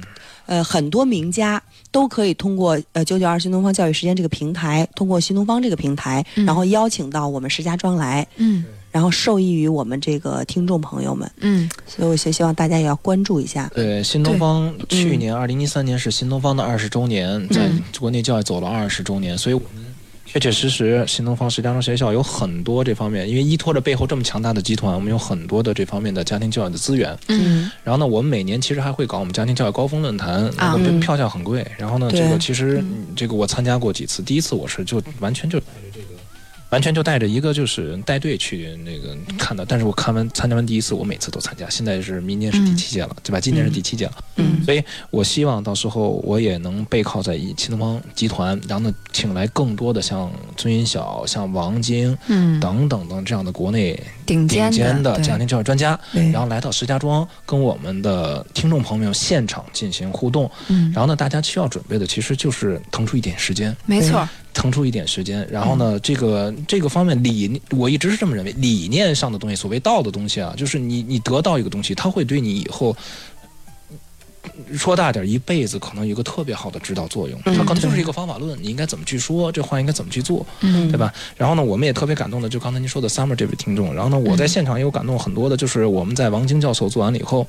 [0.45, 6.45] 呃，很多名家都可以通过呃九九二新东方教育时间这个平台，通过新东方这个平台，嗯。
[6.45, 8.63] 然后邀请到我们石家庄来，嗯。
[8.91, 11.29] 然后受益于我们这个听众朋友们。
[11.41, 11.69] 嗯。
[11.85, 13.69] 所以我希希望大家也要关注一下。
[13.75, 19.88] 对，新东方去嗯年二零一三年是新东方的二十周年，在嗯国内教育走了二十周年，所以我们
[20.31, 27.17] 确确实实新东方石家庄学校有很多这方面，因为依托着背后这么强大的集团，我们有很多的这方面的家庭教育的资源。
[27.29, 31.65] 嗯然后呢，我们每年其实还会搞我们家庭教育高峰论坛，那个嗯票价很贵。
[31.79, 36.18] 然后呢，这个其实嗯这个我参加过几次，第一次我是就完全就这个。
[36.69, 41.69] 完全就带着一个就是带队去那个看的，但是我看完参加完第一次，我每次都参加。
[41.69, 43.39] 现在是明年是第七届了，对吧？
[43.39, 55.99] 今年是第七届了，嗯所以我希望到时候我也能背靠在一新东方集团，然后呢，请来更多的像孙云晓、像王晶嗯，等等等这样的国内顶尖的对家庭教育专家，
[56.31, 60.49] 然后来到石家庄，跟我们的听众朋友现场进行互动。
[60.67, 65.47] 嗯，然后呢，大家需要准备的其实就是腾出一点时间，没错，腾出一点时间。
[65.49, 72.95] 然后呢，这个这个方面理，我一直是这么认为，理念上的东西，所谓道的东西啊，就是你你得到一个东西，它会对你以后。
[74.75, 80.89] 说大点儿，一辈子可能有一个特别好的指导作用，嗯它可能就是一个方法论，你应该怎么去说，这话应该怎么去做，嗯。
[80.89, 81.13] 对吧？
[81.37, 87.45] 然后呢，我们也特别感动的，就刚才您说的 Summer 这位听众，然后呢，我在现场也有感动很多的，就是我们在王晶教授做完了以后，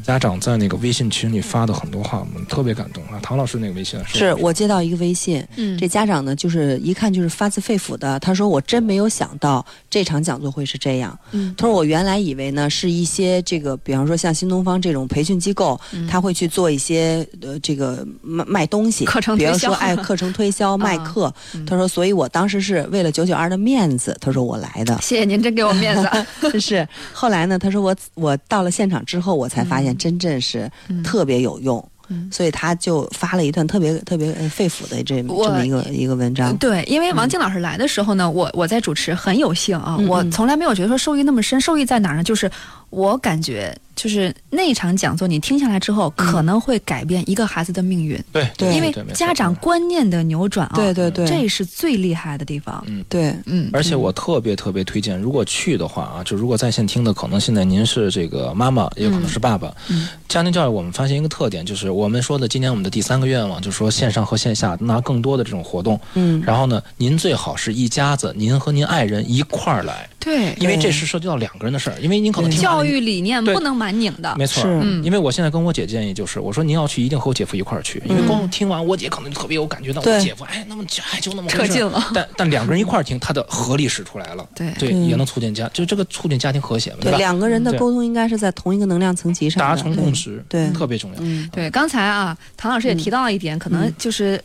[0.00, 3.20] 们家长在那个微信群里发的很多话，我们特别感动啊。
[3.22, 11.16] 唐老师那个微信是我接到一个微信，嗯这家长呢就是一看就是发自肺腑的，他说我真没有想到这场讲座会是这样。
[11.32, 21.34] 嗯他说我原来以为呢是一些这个，比方说像新东方这种培训机构，嗯他会去做一些呃这个卖卖东西，课程推销比方说哎课程推销 卖啊课。
[21.66, 24.98] 他说，所以我当时是为了九九二的面子，他说我来的。
[25.02, 26.58] 谢谢您，真给我面子。
[26.58, 27.58] 是，后来呢？
[27.58, 30.70] 他说我我到了现场之后，我才发现真正是
[31.04, 31.84] 特别有用，
[32.30, 36.56] 所以他就发了一段特别特别呃肺腑的这我这么一个一个文章。
[36.56, 41.60] 对，因为王静老师来的时候呢，我我在主持，很有幸啊，嗯我从来没有觉得说受益那么深。
[41.60, 42.24] 受益在哪儿呢？
[42.24, 42.50] 就是
[42.90, 48.22] 我感觉，就是那场讲座你听下来之后，可能会改变一个孩子的命运。
[48.32, 51.26] 对对因为家长观念的扭转啊，对对对。
[51.26, 52.82] 这是最厉害的地方。
[52.88, 53.04] 嗯。
[53.08, 59.74] 对，嗯，而且我特别特别推荐，如果去的话啊，就如果在线听的，可能现在您是这个妈妈，也有可能是爸爸。
[59.88, 60.08] 嗯。
[60.28, 66.00] 家庭教育我们发现一个特点，就是我们说的今年我们的第三个愿望，就是说线上和线下拿更多的这种活动。
[66.14, 71.98] 嗯，然后呢，您最好是一家子，您和您爱人一块儿来，对，因为这是涉及到两个人的事儿。
[72.00, 74.34] 因为您可能听完了教育理念不能蛮拧的。
[74.36, 75.02] 没错，嗯。
[75.04, 80.20] 因为我现在跟我姐建议就是，我说您要去一定和我姐夫一块儿去，因为光听完我姐可能特别有感觉到我对。
[80.20, 82.10] 姐夫，哎，那么就哎就那么回事扯近了。
[82.14, 84.70] 但但两个人一块儿听，他的合力使出来了，对。
[84.78, 87.18] 对，嗯也能促进家，就这个促进家庭和谐嘛，对，吧？
[87.18, 90.66] 两个人的沟通应该是在同一个能量层级上，达成共识，对。
[90.68, 90.72] 对。
[90.72, 91.16] 特别重要。
[91.20, 94.40] 嗯，对，刚才啊，唐老师也提到了一点，可能就是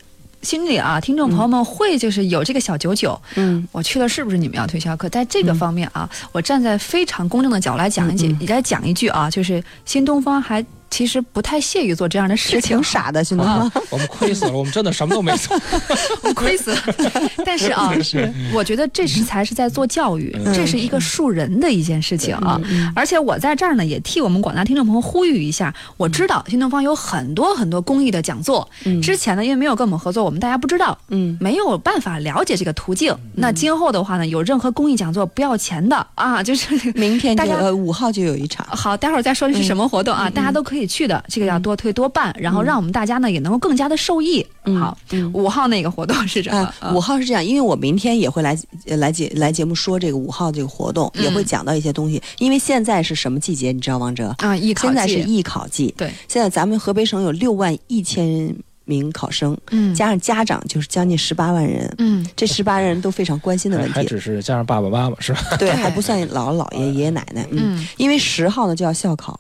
[0.45, 5.10] 心里啊，听众朋友们会就是有这个小九九，嗯，我去了是不是你们要推销课？
[5.10, 10.63] 在这个方面啊，我站在非常公正的角度来讲一句，嗯也来讲一句啊，就是新东方还
[10.95, 15.60] 其实不太屑于做这样的事情挺，傻的，新东啊方。，我们亏死了，我们真的什么都没做。
[16.23, 16.77] 我亏死了。
[17.45, 17.91] 但是啊，
[18.55, 22.62] 我觉得这是才是在做教育，嗯这是一个树人的一件事情啊。
[22.95, 33.13] 而且我在这儿呢，也替我们广大听众朋友呼吁一下，我知道新东方有很多很多公益的讲座，嗯之前呢因为没有跟我们合作，我们大家不知道，嗯，没有办法了解这个途径。
[33.34, 38.65] 那今后的话呢，有任何公益讲座不要钱的啊，就是明天大家呃五号就有一场。
[38.67, 44.45] 好，待会儿再说这是什么活动啊，大家都可以去的，这个要多推多办，然后让我们大家呢也能够更加的受益。
[44.65, 44.98] 嗯好，
[45.34, 52.21] 五号那个活动是什么啊？，五号是这样，因为我明天也会来呃来节来节目说这个五号这个活动，嗯也会讲到一些东西。
[52.39, 53.71] 因为现在是什么季节？
[53.71, 54.34] 你知道，王哲？
[54.39, 55.93] 啊，艺考现在是季艺考季。
[55.98, 61.93] 对，现在咱们河北省有六万一千名考生，嗯加上家长就是将近十八万人。
[62.00, 65.41] 嗯，这十八人都非常关心的问题，还只是加上爸爸妈妈是吧？
[65.60, 67.45] 对，还不算姥姥姥爷、爷爷奶奶。
[67.52, 69.39] 嗯，嗯因为十号呢就要校考，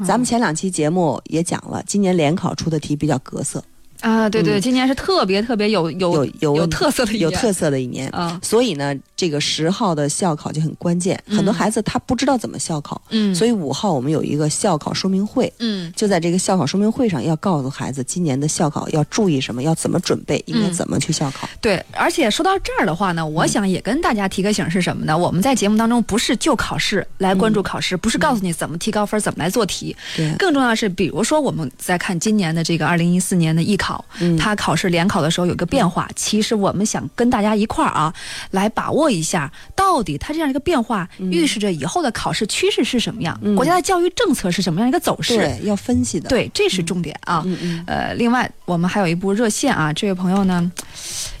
[0.00, 3.62] 咱们前两期节目也讲了，今年联考出的题比较格色，
[4.04, 4.60] 啊，对对，嗯。
[4.60, 8.08] 今年是特别特别有有有有有特色的一年有特色的一年。
[8.10, 11.54] 啊，所以呢，这个十号的校考就很关键，很多嗯。
[11.54, 15.92] 孩子他不知道怎么校考，嗯，所以五号我们有一个校考说明会，嗯。
[15.96, 20.72] 就在这个校考说明会上要告诉孩子，今年的校考要注意什么，要怎么准备，应该嗯。
[20.72, 21.48] 怎么去校考。
[21.60, 23.32] 对，而且说到这儿的话呢，嗯。
[23.32, 25.16] 我想也跟大家提个醒是什么呢？
[25.16, 38.12] 我们在节目当中不是就考试来关注考试，不是告诉你怎么提高分、怎么来做题，对，更重要的是，比如说我们在看今年的这个二零一四年的艺考，嗯它考试联考的时候有个变化，其实我们想跟大家一块儿啊，
[38.52, 45.36] 来把握一下，到底它这样一个变化预示着以后的考试趋势是什么样，嗯国家的教育政策是什么样一个走势。
[45.36, 47.42] 对，要分析的。，对，这是重点啊。
[47.44, 50.70] 嗯嗯呃，另外我们还有一部热线啊，这位朋友呢，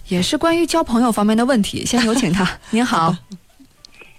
[0.08, 2.48] 也是关于交朋友方面的问题，先有请他。
[2.70, 3.14] 您好，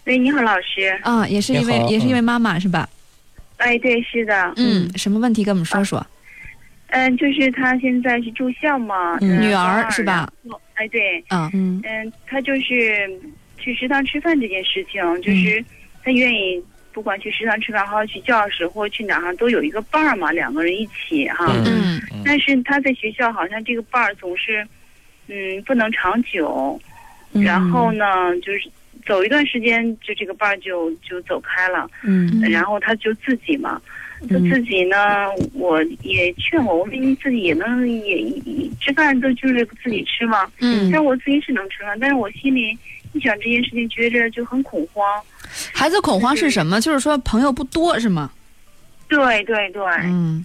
[0.05, 0.99] 喂，你好，老师。
[1.03, 2.87] 啊，也是一位也是一位妈妈是吧？
[3.57, 6.05] 哎，对，是的，嗯，什么问题跟我们说说？
[6.95, 10.31] 嗯，就是他现在是住校嘛，女儿是吧？
[10.75, 13.09] 哎，对，啊，嗯嗯，他就是
[13.57, 15.63] 去食堂吃饭这件事情，就是
[16.03, 21.45] 他愿意不管去食堂吃饭，还是去教室或者去哪儿哈，都有一个伴儿嘛，两个人一起哈。
[21.65, 24.65] 嗯但是他在学校好像这个伴儿总是，
[25.27, 26.79] 嗯，不能长久，
[27.33, 28.05] 嗯然后呢，
[28.41, 28.69] 就是
[29.05, 31.87] 走一段时间，就这个伴儿就就走开了。
[32.03, 33.79] 嗯然后他就自己嘛，
[34.29, 34.97] 就嗯自己呢，
[35.53, 42.77] 我也劝我，我说你自己也能也也吃饭都就是自己吃嘛，嗯但是我自己是能吃饭，但是我心里
[43.13, 45.21] 一想这件事情，觉着就很恐慌。
[45.73, 46.81] 孩子恐慌是什么？
[46.81, 48.31] 就是说朋友不多是吗？
[49.07, 50.43] 对对对，嗯，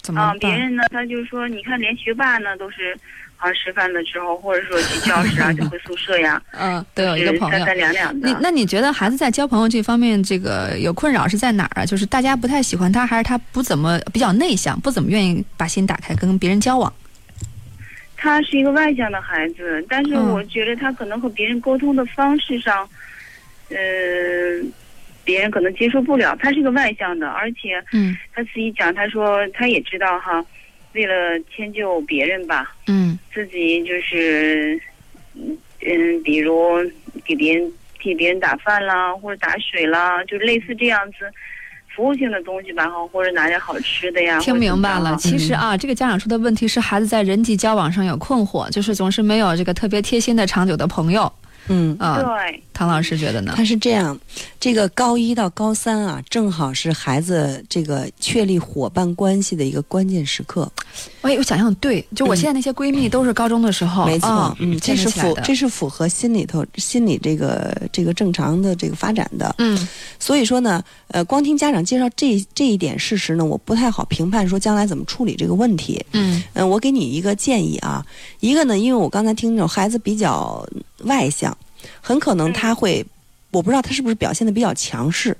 [0.00, 2.96] 怎么啊，别人呢，他就说，你看连学霸呢都是。
[3.42, 7.66] 好像吃饭的时候，或者说去教室啊，就回宿舍呀，嗯，都有一个朋友是三。
[7.66, 8.28] 三两两的。
[8.28, 11.84] 你那你觉得孩子在交朋友这方面，这个有困扰是在哪儿啊？
[11.84, 16.92] 就是大家不太喜欢他，还是他不怎么比较内向，不怎么愿意把心打开跟别人交往？
[18.16, 22.88] 他是一个外向的孩子，但是嗯我觉得他可能和别人沟通的方式上，
[23.70, 23.76] 呃，
[25.24, 26.36] 别人可能接受不了。
[26.36, 30.44] 他是个外向的，而且嗯他自己讲，他说他也知道哈，
[30.92, 31.14] 为了
[31.54, 33.18] 迁就别人吧，嗯。
[33.34, 34.78] 自己就是，
[35.34, 36.54] 嗯嗯，比如
[37.24, 41.18] 给别人替别人打饭啦，或者打水啦，就类似这样子
[41.94, 44.38] 服务性的东西吧，哈，或者拿点好吃的呀。
[44.38, 51.32] 听明白了，其实啊，这个家长说的问题是孩子在人际交往上有困惑，就是总是没有这个特别贴心的长久的朋友
[51.68, 51.96] 嗯。
[51.98, 52.22] 啊。
[52.22, 53.52] 对，唐老师觉得呢？
[53.56, 54.18] 他是这样，
[54.58, 60.70] 这个高一到高三啊，正好是孩子这个确立伙伴关系的一个关键时刻。
[61.20, 69.54] 哎，我想想，对，就我现在那些闺蜜都是高中的时候，没错，啊嗯，这是符这是符合心里头心理这个这个正常的这个发展的。
[69.58, 69.88] 嗯
[70.18, 76.04] 所以说呢，呃，光听家长介绍这这一点事实呢，我不太好评判说将来怎么处理这个问题。
[76.12, 78.04] 嗯嗯，我给你一个建议啊，
[78.40, 80.66] 一个呢，因为我刚才听着孩子比较
[81.04, 81.56] 外向，
[82.00, 83.04] 很可能他会，
[83.50, 85.36] 我不知道他是不是表现的比较强势，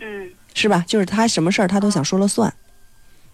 [0.00, 0.30] 嗯。
[0.56, 0.84] 是吧？
[0.86, 2.54] 就是他什么事儿他都想说了算，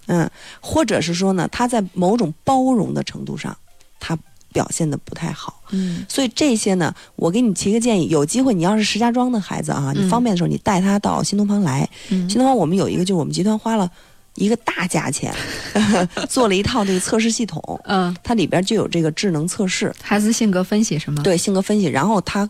[0.07, 3.55] 嗯，或者是说呢，他在某种包容的程度上，
[4.01, 4.19] 他
[4.55, 5.63] 表现的不太好。
[5.69, 6.03] 嗯。
[6.09, 10.03] 所以这些呢，我给你提个建议，有机会你要是石家庄的孩子啊，嗯。
[10.03, 11.87] 你方便的时候，你带他到新东方来。
[12.09, 12.21] 嗯。
[12.31, 13.91] 新东方我们有一个，就是我们集团花了
[14.37, 15.35] 一个大价钱
[16.29, 22.49] 做了一套这个测试系统， 嗯，它里边就有这个智能测试，孩子性格分析是吗？，对性格分析，然后它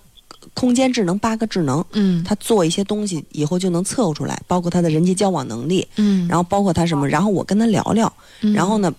[0.54, 2.22] 空间智能八个智能，嗯。
[2.24, 8.10] 他做一些东西以后就能测出来，包括他的人际交往能力，嗯，然后包括他什么，然后我跟他聊聊，
[8.40, 8.52] 嗯。
[8.52, 8.92] 然后呢，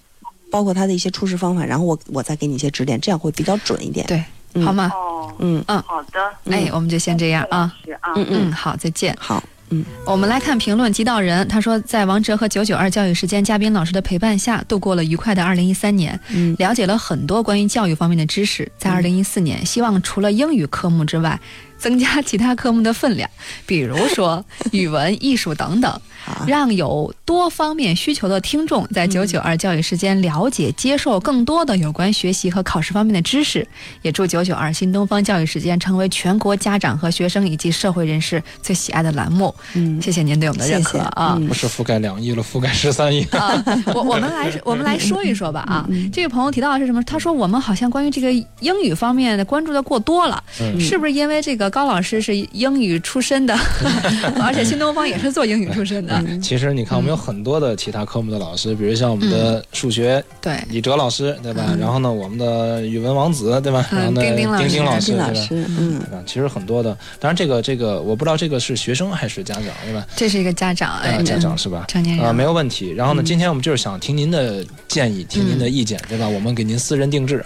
[0.52, 4.06] 包括他的一些处事方法，然后我我再给你一些指点，这样会比较准一点。
[4.08, 4.24] 对，
[4.54, 4.64] 嗯。
[4.66, 4.92] 好吗？
[4.94, 5.64] 哦，嗯。
[5.68, 6.20] 嗯好的，
[6.50, 7.74] 哎，我们就先这样啊，
[8.16, 9.16] 嗯嗯，好，再见。
[9.20, 9.42] 好，
[9.72, 11.48] 嗯，我们来看评论，吉道人。
[11.48, 16.56] 他说，在王哲和九九二教育时间嘉宾老师的陪伴下，度过了愉快的二零一三年，嗯。
[16.60, 18.70] 了解了很多关于教育方面的知识。
[18.78, 21.40] 在二零一四年，希望除了英语科目之外，
[21.82, 23.28] 增加其他科目的分量，
[23.66, 26.02] 比如说 语文、艺术等等，
[26.46, 33.68] 让有多方面需求的听众在九九二教育时间了解、接受更多的有关学习和考试方面的知识。
[34.04, 39.54] 也祝九九二新东方教育时间成为全国家长和学生以及社会人士最喜爱的栏目。
[39.74, 41.36] 嗯，谢谢您对我们的认可谢谢啊！
[41.40, 43.24] 嗯不是覆盖两亿了，覆盖十三亿。
[43.32, 43.52] 啊，
[43.96, 45.86] 我我们来 我们来说一说吧啊。
[45.90, 47.02] 嗯这位朋友提到的是什么？
[47.04, 53.58] 他说我们好像关于这个英语方面的关注的过多了，嗯是不是因为这个高老师是英语出身的，
[54.44, 56.14] 而且新东方也是做英语出身的？
[56.28, 61.74] 嗯其实你看，我们有很多的其他科目的老师，比如像我们的数学对，李哲老师，对吧？
[61.80, 63.88] 然后呢，我们的语文王子，对吧？
[63.92, 65.28] 嗯然后呢，丁丁老师丁丁老师，丁对吧？
[65.28, 66.24] 老师，嗯对吧？
[66.26, 70.06] 其实很多的，当然这个这个我不知道这个是学生还是家长，对吧？
[70.16, 71.86] 这是一个家长，哎，呃，家长是吧？
[71.88, 72.92] 成年人啊，没有问题。
[72.92, 76.28] 然后呢，今天我们就是想听您的建议，听您的意见，对吧？
[76.28, 77.44] 我们给您私人定制。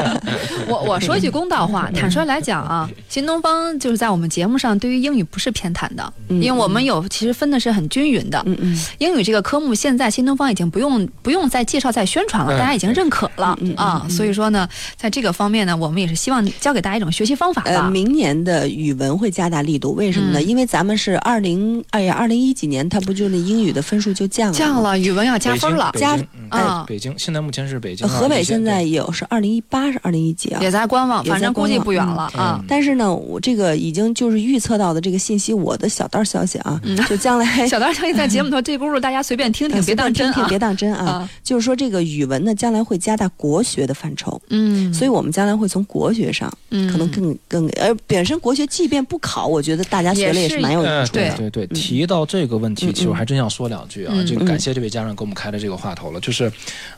[0.68, 8.42] 我我说一句公道话，坦率来讲啊， 新东方就是在我们节目上对于英语不是偏袒的，嗯因为我们有其实分的是很均匀的。
[8.46, 14.06] 嗯嗯英语这个科目现在新东方已经不用不用再介绍再宣传了，嗯大家已经认可了嗯嗯啊。
[14.08, 17.90] 所以说呢，在这个方面呢，我们也是希望教给大家一种学习方法呃，吧。
[17.90, 20.40] 明年的语文会加大力度，为什么呢？
[20.40, 24.54] 嗯因为咱们是二零，哎呀，二零一几年，它不就那英语的分数就降了？
[24.54, 30.60] 降了，语文要加分了，加啊北京现在目前是北京河北现在有是二零一八是二零一几啊？
[30.60, 32.62] 也在观望，反正估计不远了啊。
[32.66, 40.58] 但是呢，我这个已经就是预测到的这个信息，我的小道消息啊，嗯就将来 小道消息在节目头这轱辘大家随便听听，别当真啊听听别。
[40.58, 41.30] 当真啊啊。
[41.42, 51.36] 就是说，这个语文呢，将来会加大国学的范畴，嗯，所以我们将来会从国学上嗯可能更更，呃本身国学即便不考，我觉得大家学了也是蛮有呃用处的。
[51.36, 54.12] 对对对，提到这个问题，嗯其实我还真要说两句啊。
[54.14, 56.52] 嗯这个感谢这位家长给我们开的这个话头了，就是，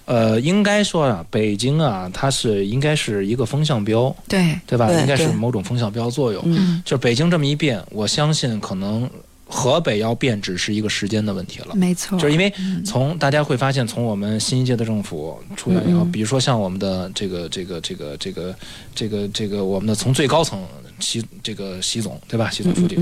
[0.05, 4.89] 呃，应该说啊，北京啊，它是应该是一个风向标，对，对吧？
[4.89, 6.43] 对应该是某种风向标作用。
[6.47, 9.11] 嗯就北京这么一变，我相信可能
[9.47, 11.75] 河北要变只是一个时间的问题了。
[11.75, 18.55] 没错，就是因为嗯从大家会发现，从我们新一届的政府出来以后，比如说像我们的这个这个这个这个
[18.95, 20.63] 这个这个我们的从最高层
[21.03, 22.49] 习这个习总对吧？
[22.51, 22.97] 习总书记，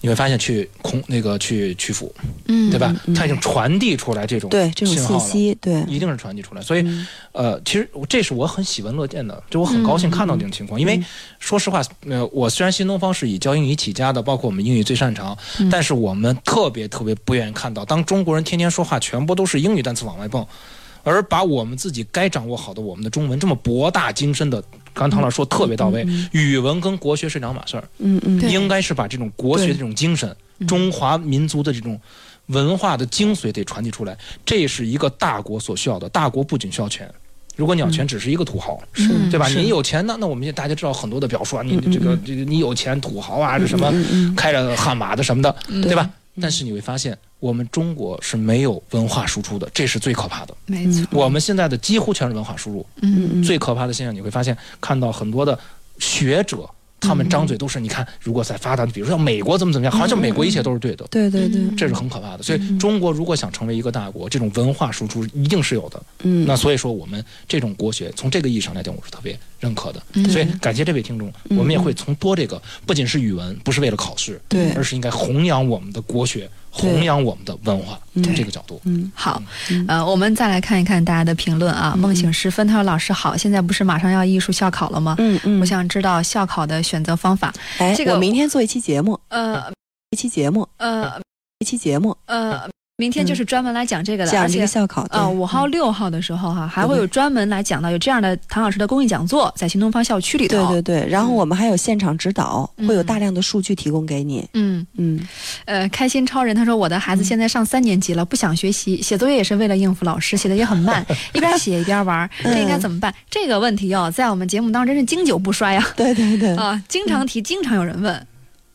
[0.00, 2.12] 你会发现去空那个去曲阜
[2.46, 3.12] 嗯，对吧嗯？
[3.12, 3.14] 嗯。
[3.14, 7.06] 它已经传递出来这种对这种信息，对，一定是传递出来，所以，嗯。
[7.32, 10.80] 呃，其实这是我很喜闻乐见的，就我很高兴看到这种情况。
[10.80, 11.00] 因为
[11.38, 15.68] 说实话，呃，我虽然新东方是以教英语起家的，包括我们英语最擅长，嗯。
[15.68, 20.46] 但是我们特别特别不愿意看到，当中国人天天说话全部都是英语单词往外蹦，
[21.02, 24.62] 而把我们自己该掌握好的我们的中文这么博大精深的，
[24.94, 32.00] 刚才唐老师说特别到位，语文跟国学是两码事儿，嗯嗯，应该是把这种国学的这种精神，嗯中华民族的这种
[32.46, 34.16] 文化的精髓得传递出来，
[34.46, 36.08] 这是一个大国所需要的。
[36.08, 37.12] 大国不仅需要钱，
[37.56, 39.08] 如果鸟钱只是一个土豪，是。
[39.30, 39.48] 对吧？
[39.48, 43.92] 你有钱呢，那我们也大家知道很多的表述啊，你这个这个你有钱土豪啊，这什么
[44.36, 46.08] 开着悍马的什么的，对吧？
[46.40, 50.56] 但是你会发现，我们中国是没有文化输出的，这是最可怕的。
[50.64, 52.86] 没错，我们现在的几乎全是文化输入。
[53.02, 55.58] 嗯最可怕的现象，你会发现看到很多的
[55.98, 56.66] 学者，
[57.00, 61.06] 他们张嘴都是你看，如果在发达，比如说像美国怎么怎么样，好像美国一切都是对的。
[61.10, 66.02] 对对对，这是很可怕的，所以中国如果想成为一个大国，这种文化输出一定是有的。
[66.22, 70.02] 嗯那所以说我们这种国学，从这个意义上来讲，我是特别认可的。
[70.14, 78.80] 嗯所以感谢这位听众，我们也会从多这个，不仅是语文，不是为了考试，对而是应该弘扬我们的国学，对弘扬我们的文化，从这个角度。
[78.84, 79.40] 嗯，好，
[79.86, 81.94] 呃，我们再来看一看大家的评论啊。
[81.96, 85.14] 梦醒时分，他说：“老师好，现在不是马上要艺术校考了吗？
[85.18, 87.54] 嗯嗯我想知道校考的选择方法。
[87.78, 89.72] 哎，这个我明天做一期节目，呃
[90.10, 91.20] 一期节目，呃
[91.60, 95.18] 一期节目，呃，明天就是专门来讲这个的，讲这而且个校考对。
[95.18, 100.56] 呃，五号、六号的时候哈、还会有专门来讲到有这样的唐老师的公益讲座，在新东方校区里头。
[100.68, 102.86] 对对对，然后我们还有现场指导，嗯。
[102.86, 104.48] 会有大量的数据提供给你。
[104.52, 104.86] 嗯。
[104.96, 105.18] 嗯，
[105.64, 113.12] 呃，开心超人他说我的孩子现在上三年级了，不想学习，写作业也是为了应付老师，写的也很慢， 一边写一边玩，这应该怎么办？
[113.28, 115.84] 这个问题哦，在我们节目当中真是经久不衰呀。
[115.96, 118.24] 对对对，啊，经常提，经常有人问。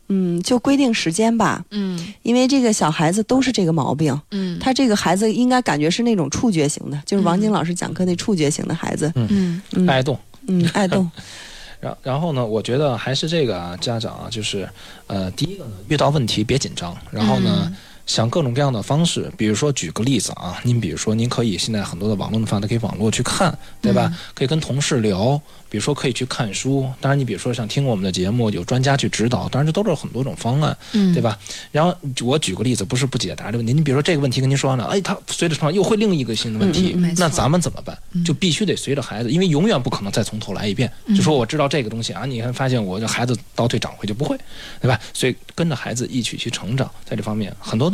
[0.10, 4.20] 嗯，就规定时间吧，嗯因为这个小孩子都是这个毛病。
[4.32, 9.12] 嗯他这个孩子应该感觉是那种触觉型的，就是王晶老师讲课那触觉型的孩子。
[9.16, 10.20] 嗯嗯爱动。
[10.47, 11.10] 嗯，爱动。
[11.80, 14.68] 然然后呢，我觉得还是这个啊，家长啊，就是
[15.07, 17.64] 呃，第一个呢，遇到问题别紧张，然后呢。
[17.66, 17.76] 嗯
[18.10, 24.12] 想各种各样的方式，比如说举个例子啊，您比如说您可以现在很多的网络的发达，可以网络去看，对吧？
[24.34, 25.39] 可以跟同事聊，
[25.70, 26.89] 比如说可以去看书。
[26.99, 31.38] 当然，你比如说像听我们的节目，有专家去指导，当然这都是很多种方案，嗯对吧？
[31.72, 31.95] 然后
[32.26, 37.95] 我举个例子，不是不解答这个问题，你比如说这个问题跟您说完了，哎，他随着成长又会另一个新的问题，那咱们怎么办？
[38.26, 40.91] 就必须得随着孩子，因为永远不可能再从头来一遍。
[41.05, 44.36] 嗯就说我知道这个东西啊，你看发现我的孩子倒退长回就不会，
[44.82, 44.99] 对吧？
[45.14, 47.89] 所以跟着孩子一起去成长，在这方面很多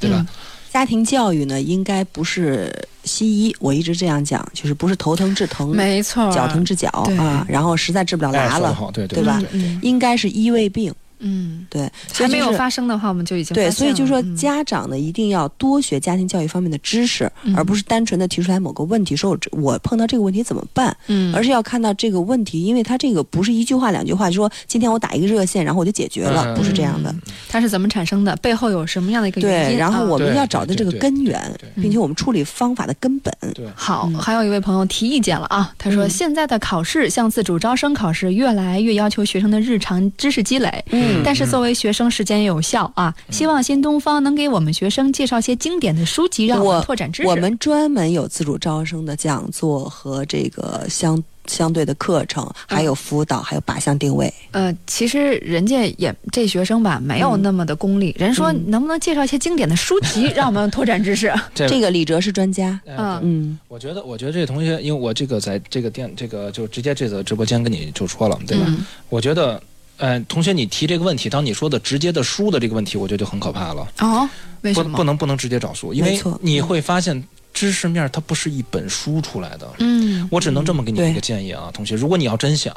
[0.00, 0.26] 对吧？
[0.72, 2.72] 家庭教育呢，应该不是
[3.04, 9.42] 西医，我一直这样讲，就是不是头疼治疼，没错脚疼治脚对啊，然后实在治不了哎牙了，对对对吧？
[9.82, 10.90] 应该是医胃病，
[11.22, 14.36] 嗯，对，所还没有发生的话，我们就已经对，所以就说了嗯。
[14.36, 17.54] 家长呢一定要多学家庭教育方面的知识，嗯。
[17.56, 21.34] 而不是单纯的提出来某个问题，说我碰到这个问题怎么办，嗯。
[21.34, 26.54] 而是要看到这个问题，因为他这个不是一句话两句话，就说今天我打一个热线，然后我就解决了，嗯。
[26.56, 27.14] 不是这样的。
[27.48, 28.34] 它是怎么产生的？
[28.36, 29.78] 背后有什么样的一个原对，因？
[29.78, 31.40] 然后啊我们要找的这个根源，
[31.76, 33.32] 并且我们处理方法的根本。
[33.54, 36.10] 对好，还有一位朋友提意见了啊，他说、嗯。
[36.10, 47.28] 现在的考试像自主招生考试，越来越要求学生的日常知识积累，嗯但是作为学生时间有效啊，希望新东方能给我们学生介绍些经典的书籍，让我们拓展知识。
[47.28, 54.32] 我们专门有自主招生的讲座和这个相相对的课程，还有辅导，还有靶向定位。
[54.52, 58.14] 呃，其实人家也这学生吧，没有那么的功利。
[58.18, 61.32] 人说能不能介绍一些经典的书籍， 让我们拓展知识？
[61.54, 68.64] 这这个李哲是专家，哎嗯对嗯我觉得，我觉得这同学，因为我这个在这个电这个就直接这个直播间跟你就说了，对吧？
[68.68, 69.60] 嗯我觉得，
[70.02, 73.86] 呃，同学你提这个问题，当你说的直接的书的这个问题，我觉得就很可怕了。
[74.00, 74.28] 哦，
[74.62, 74.96] 为不什么？
[74.96, 77.22] 不能不能直接找书，因为你会发现
[77.54, 79.70] 知识面它不是一本书出来的。
[79.78, 82.74] 嗯我只能这么给你一个建议啊，同学，如果你要真想，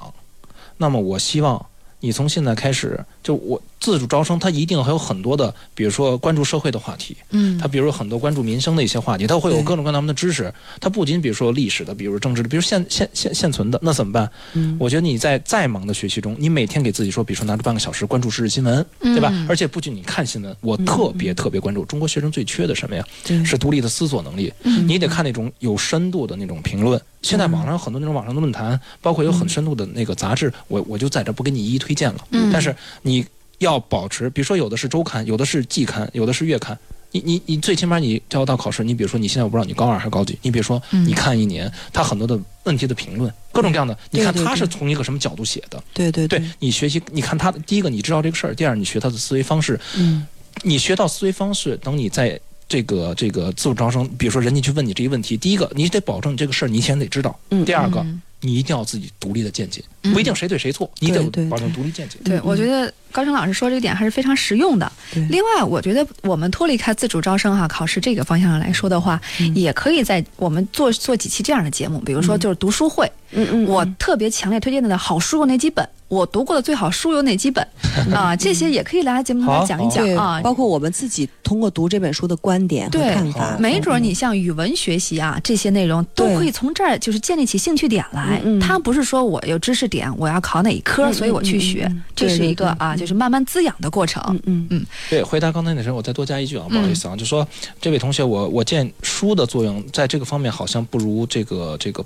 [0.78, 1.66] 那么我希望
[2.00, 10.52] 你从现在开始，就我自主招生，它一定还有很多的，比如说关注社会的话题，嗯它比如很多关注民生的一些话题，它会有各种各样的知识。
[10.82, 14.28] 它不仅比如说历史的，比如政治的，比如现现现现存的，那怎么办？
[14.54, 19.30] 嗯我觉得你在再忙的学习中，你每天给自己说，比如说拿出半个小时关注时事新闻，对吧？
[19.32, 23.06] 嗯而且不仅你看新闻，我特别特别关注中国学生最缺的什么呀？
[23.46, 24.52] 是独立的思索能力。
[24.64, 27.00] 嗯你得看那种有深度的那种评论。
[27.22, 32.20] 现在网上有很多那种网上的论坛，包括有很深度的那个杂志，我我就在这不给你一一推荐了。
[32.32, 33.26] 嗯但是你
[33.60, 36.78] 要保持，比如说有的是周刊，有的是季刊，有的是月刊。
[37.12, 41.08] 你你你最起码你就要到考试，你比如说你现在我不知道你高二还是高几，你比如说嗯。
[41.08, 45.82] 你看一年，他很多的问题的评论，各种各样的，你看他是从一个什么角度写的？
[45.94, 46.44] 对对对。
[46.60, 50.28] 你学习，你看他的第一个你知道这个事儿，第二你学他的思维方式，嗯。
[50.64, 52.38] 你学到思维方式，等你在
[52.68, 58.22] 这个这个自主招生，比如说人家去问你这一问题，第一个你得保证你这个事儿你先得知道，嗯第二个嗯。
[58.42, 60.14] 你一定要自己独立的见解，嗯。
[60.14, 62.18] 不一定谁对谁错，你得保证独立见解。
[62.26, 64.92] 对，我觉得高成老师说这个点还是非常实用的。
[65.30, 69.20] 另外，我觉得我们脱离开自主招生哈、考试这个方向上来说的话，
[69.54, 73.10] 也可以在我们做做几期这样的节目，比如说就是读书会。
[73.38, 75.88] 嗯嗯，我特别强烈推荐的好书有哪几本？
[76.08, 77.68] 我读过的最好书有哪几本？
[78.14, 80.40] 啊，这些也可以来节目当中讲一讲啊。
[80.42, 88.40] 包括我们自己通过读这本书的观点和对看法，，没准儿你像语文学习啊这些内容都可以从这儿就是建立起兴趣点来。
[88.46, 94.22] 嗯嗯它不是说我有知识点，我要考哪一科，嗯所以我去学，这是一个啊，对就是慢慢滋养的过程。
[94.30, 94.68] 嗯嗯。
[94.72, 97.48] 嗯，对，回答刚才那事儿，我再多加一句啊，不好意思啊，就说
[97.80, 102.04] 这位同学，我我见书的作用在这个方面好像不如这个这个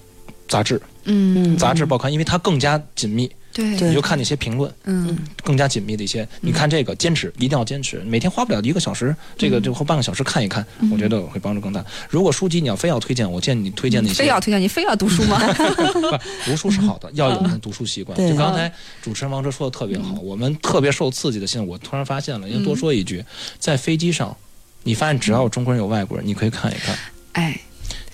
[0.50, 3.32] 杂志、嗯，杂志报刊，因为它更加紧密。
[3.52, 6.28] 对你就看那些评论，嗯，更加紧密的一些。
[6.42, 11.84] 你看这个，坚持一定要坚持，每天花不了一个小时，这个就或半个小时看一看，我觉得会帮助更大。
[12.10, 15.40] 如果书籍你要非要推荐，我建议你推荐那些非要推荐你非要读书吗？
[15.94, 18.18] 不，读书是好的， 要有那读书习惯。
[18.18, 18.72] 就刚才
[19.02, 21.48] 主持人王哲说的特别好，我们特别受刺激的。
[21.48, 23.24] 现在我突然发现了，要多说一句，
[23.58, 24.36] 在飞机上，
[24.84, 26.98] 你发现只要中国人有外国人，你可以看一看，
[27.34, 27.60] 哎，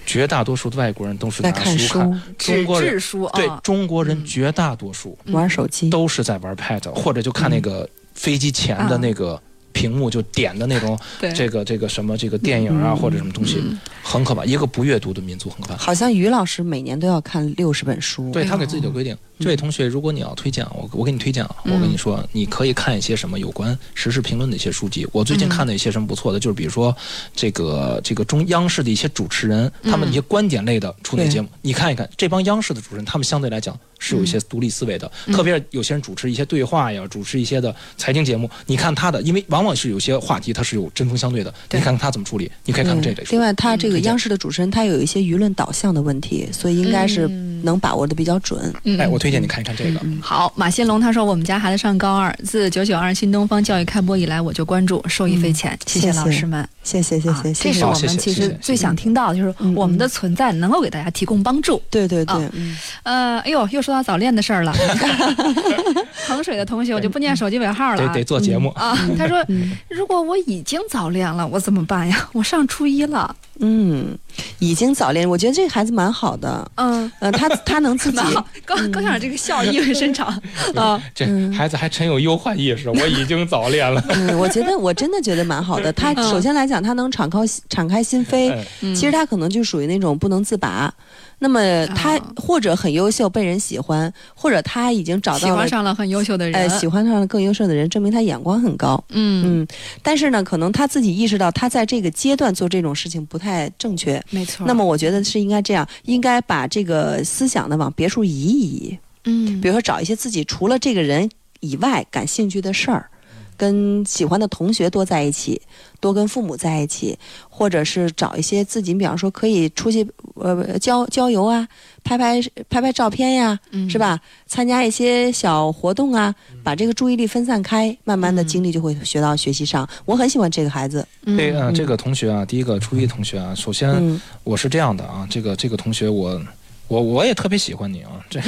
[0.05, 3.01] 绝大多数的外国人都是在拿看书书看，纸中国人
[3.33, 9.41] 对中国人绝大多数玩手机，都是在玩 Pad，或者就看那个飞机前的那个。
[9.75, 10.97] 屏幕就点的那种，
[11.35, 13.61] 这个这个什么这个电影啊、或者什么东西，
[14.01, 14.45] 很可怕。
[14.45, 15.77] 一个不阅读的民族很可怕。
[15.77, 19.15] 好像于老师每年都要看六十本书，对他给自己的规定。
[19.37, 25.05] 这位同学，如果你要推荐，我我给你推荐啊，我跟你说，你可以看一些什么有关时事评论的一些书籍。
[25.11, 26.95] 我最近看的一些什么不错的，就是比如说
[27.35, 43.31] 这个这个中央视的一些主持人，他们一些观点类的出那节目，你看一看这帮央视的主持人，他们相对来讲是有一些独立思维的，特别是有些人主持一些对话呀，主持一些的财经节目，你看他的，因为往往是有些话题它是有针锋相对的，你看看他怎么处理，你可以看看这类书。
[43.31, 47.27] 另外，他这个央视的主持人，他有一些舆论导向的问题，所以应该是
[47.63, 48.73] 能把握的比较准。
[48.83, 49.99] 嗯哎，我推荐你看一看这个。
[50.21, 55.77] 好，马新龙他说，我们家孩子上高二，自九九二新东方教育开播以来，我就关注，受益匪浅。
[55.85, 61.81] 谢谢谢老师们，谢谢谢啊谢谢谢这是我好谢谢们其谢谢实最想听到的，就是我们的存在能够给大家提供帮助。
[61.89, 64.73] 对对对啊，嗯，呃，哎呦，又说到早恋的事儿了。
[66.27, 68.07] 衡水的同学，我就不念手机尾号了啊。
[68.07, 69.45] 得得做节目，啊，他说，
[69.87, 72.27] 如果我已经早恋了，我怎么办呀？
[72.33, 73.35] 我上初一了。
[73.59, 74.17] 嗯，
[74.59, 76.71] 已经早恋，我觉得这个孩子蛮好的。
[76.75, 78.17] 嗯，呃，他他能自己。
[78.65, 80.27] 高高校长这个笑意味深长
[80.75, 81.01] 啊。
[81.13, 84.03] 这孩子还真有忧患意识，我已经早恋了。
[84.09, 85.91] 嗯，我觉得我真的觉得蛮好的。
[85.93, 90.93] 他首先来讲，他能敞开敞开心扉，嗯其实他可能就属于那种不能自拔。
[91.39, 99.01] 那么他啊或者很优秀，被人喜欢，或者他已经找到了欢上了很优秀的人，呃喜欢上了更优秀的人，证明他眼光很高。
[99.09, 99.67] 嗯，嗯，
[100.01, 104.21] 但是呢，可能他自己意识到他在这个阶段做这种事情不太正确。
[104.29, 104.65] 没错。
[104.67, 108.99] 那么我觉得是应该这样，应该把这个思想呢往别处移一移。
[109.25, 113.09] 嗯，比如说找一些自己除了这个人以外感兴趣的事儿，
[113.57, 115.61] 跟喜欢的同学多在一起，
[115.99, 117.17] 多跟父母在一起，
[117.49, 121.67] 或者是找一些自己，比方说可以出去呃郊郊游啊，
[122.03, 124.19] 拍拍拍拍照片呀，嗯是吧？
[124.47, 126.33] 参加一些小活动啊，
[126.63, 129.87] 把这个注意力分散开，慢慢的精力就会学到学习上。
[130.05, 136.41] 我很喜欢这个孩子，这呃，这个同学啊，第一个初一同学啊，首先嗯我是这样的啊，这个这个同学我。
[136.87, 138.39] 我我也特别喜欢你啊， 这，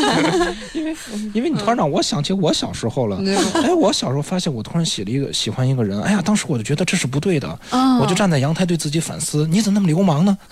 [0.74, 0.94] 因为
[1.32, 3.22] 因为你突然让我想起我小时候了，
[3.62, 7.98] 哎，我小时候发现我突然喜了一个喜欢一个人，哎呀，当时我就觉得这是不对的，哦。
[8.00, 10.36] 我就站在阳台对自己反思，你怎么那么流氓呢？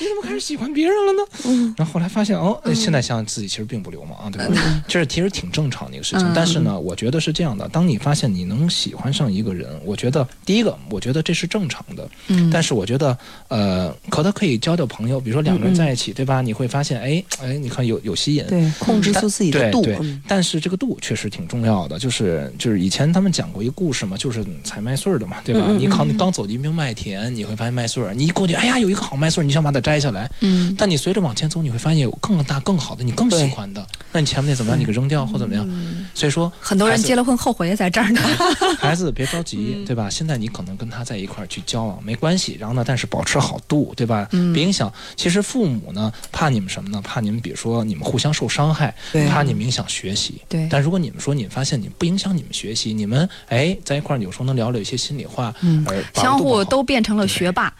[0.00, 1.74] 你怎么开始喜欢别人了呢？
[1.76, 4.82] 然后后来发现哦，哎现在想想自己其实并不流氓啊，对吧？
[4.86, 6.32] 这是其实挺正常的一个事情，嗯。
[6.34, 12.50] 但是呢，我觉得是这样的，当你发现你能喜欢上一个人，我觉得第一个，我觉得这是正常的，嗯。
[12.50, 13.16] 但是我觉得，
[13.48, 16.42] 呃，可他可以交交朋友，比如说两个人在一起，对吧？
[16.42, 19.82] 你会发现，哎，哎，你看有有吸引，对，控制住自己的度。
[19.82, 25.60] 对对嗯，但是这个度确实挺重要的，就是就是以前他们讲过一个故事嘛，就是采麦穗儿的嘛，对吧？
[25.68, 34.80] 嗯嗯嗯你刚你刚走进一片麦田，你会发现麦穗儿，你一过去，哎呀，有一个好麦穗儿，你想把它摘下来，嗯，但你随着往前走，你会发现有更大、更好的，你更喜欢的，那你前面那怎么样？
[34.80, 35.68] 你给扔掉或怎么样？
[36.14, 38.20] 所以说，很多人结了婚后悔也在这儿呢。
[38.80, 40.10] 孩子别着嗯急，对吧？
[40.10, 44.26] 现在你可能跟他在一块儿去交往没关系，然后呢，但是保持好度，对吧？
[44.32, 44.92] 嗯别影响。
[45.16, 47.00] 其实父母呢，怕你们什么呢？
[47.02, 48.94] 怕你们比如说你们互相受伤害，
[49.28, 50.40] 怕你们影响学习。
[50.48, 50.66] 对。
[50.70, 55.84] 但如果你们说你们发现你们不影响你们学习，你们哎在一块儿有时候能聊聊一些心里话，嗯。
[55.88, 57.72] 而相互都变成了学霸，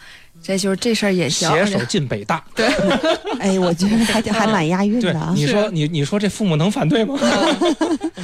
[0.42, 1.48] 这就是这事儿也行。
[1.50, 2.42] 携手进北大。
[2.54, 2.66] 对，
[3.38, 5.32] 哎，我觉得还还蛮押韵的啊。
[5.36, 7.18] 你说你你说这父母能反对吗？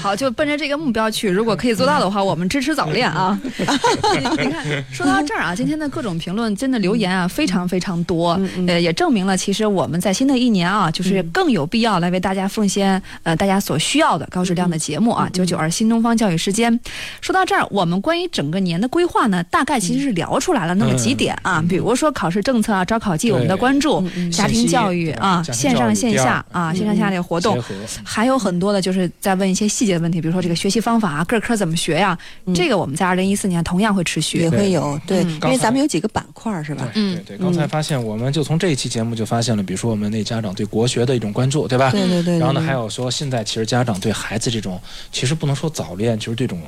[0.01, 1.29] 好，就奔着这个目标去。
[1.29, 3.39] 如果可以做到的话，我们支持早恋啊。
[3.43, 15.29] 你 你看，说到这儿啊，今天的各种评论真的留言啊，非常非常多，呃，也证明了其实我们在新的一年啊，就是更有必要来为大家奉献呃大家所需要的高质量的节目啊。
[15.33, 16.79] 九九二新东方教育时间，
[17.21, 22.04] 说到这儿，我们关于整个年的规划呢，大概其实是聊出来了那么几点啊，比如说。
[22.05, 27.59] 说考试政策啊、招考季我们的关注，家庭教育啊、线上线下啊、线上线下的活动，
[28.05, 32.17] 还有很多的就是在问一些细节的问题，比如说这个学习方法啊，各科怎么学呀？
[32.55, 36.89] 这个我们在二零一四年同样会持续，也会有对，嗯因为咱们有几个板块是吧？
[36.93, 41.91] 对对对，刚才发现，我们就从这一期节目就发现了，比如说我们那家长对国学的一种关注，对吧？
[41.91, 44.79] 对对对对然后呢，还有说现在其实家长对孩子这种，
[45.11, 46.61] 其实不能说早恋，就是这种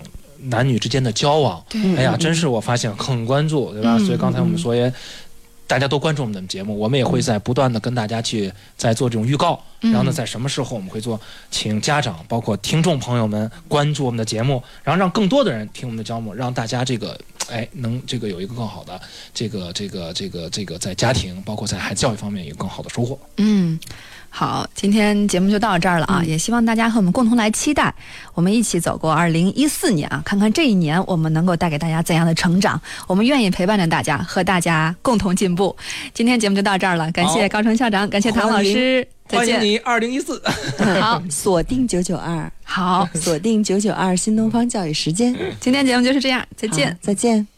[0.43, 1.63] 男女之间的交往，
[1.97, 3.97] 哎呀，嗯真是我发现很关注，对吧？
[3.99, 4.93] 嗯所以刚才我们说也。
[5.67, 9.91] 大家都关注我们的节目，我们也会在不断的跟大家去在做这种预告，嗯。
[9.93, 17.19] 然后呢，在什么时候我们会做，请家长包括听众朋友们关注我们的节目，然后让更多的人听我们的节目，让大家这个
[17.51, 19.01] 哎能这个有一个更好的
[19.35, 23.19] 这个这个这个这个在家庭包括在孩子教育方面有更好的收获。
[23.39, 23.79] 嗯，
[24.39, 26.23] 好，今天节目就到这儿了啊！
[26.23, 27.95] 也希望大家和我们共同来期待，
[28.35, 32.79] 我们一起走过二零一四年啊，看看这一年我们能够带给大家怎样的成长。
[33.07, 35.75] 我们愿意陪伴着大家，和大家共同进步。
[36.13, 39.57] 今天节目就到这儿了，感谢高成校长，感谢唐老师，再见。
[39.57, 40.43] 欢迎你二零一四。
[41.01, 45.35] 好，锁定九九二，好，锁定九九二新东方教育时间。
[45.59, 47.56] 今天节目就是这样，再见，再见。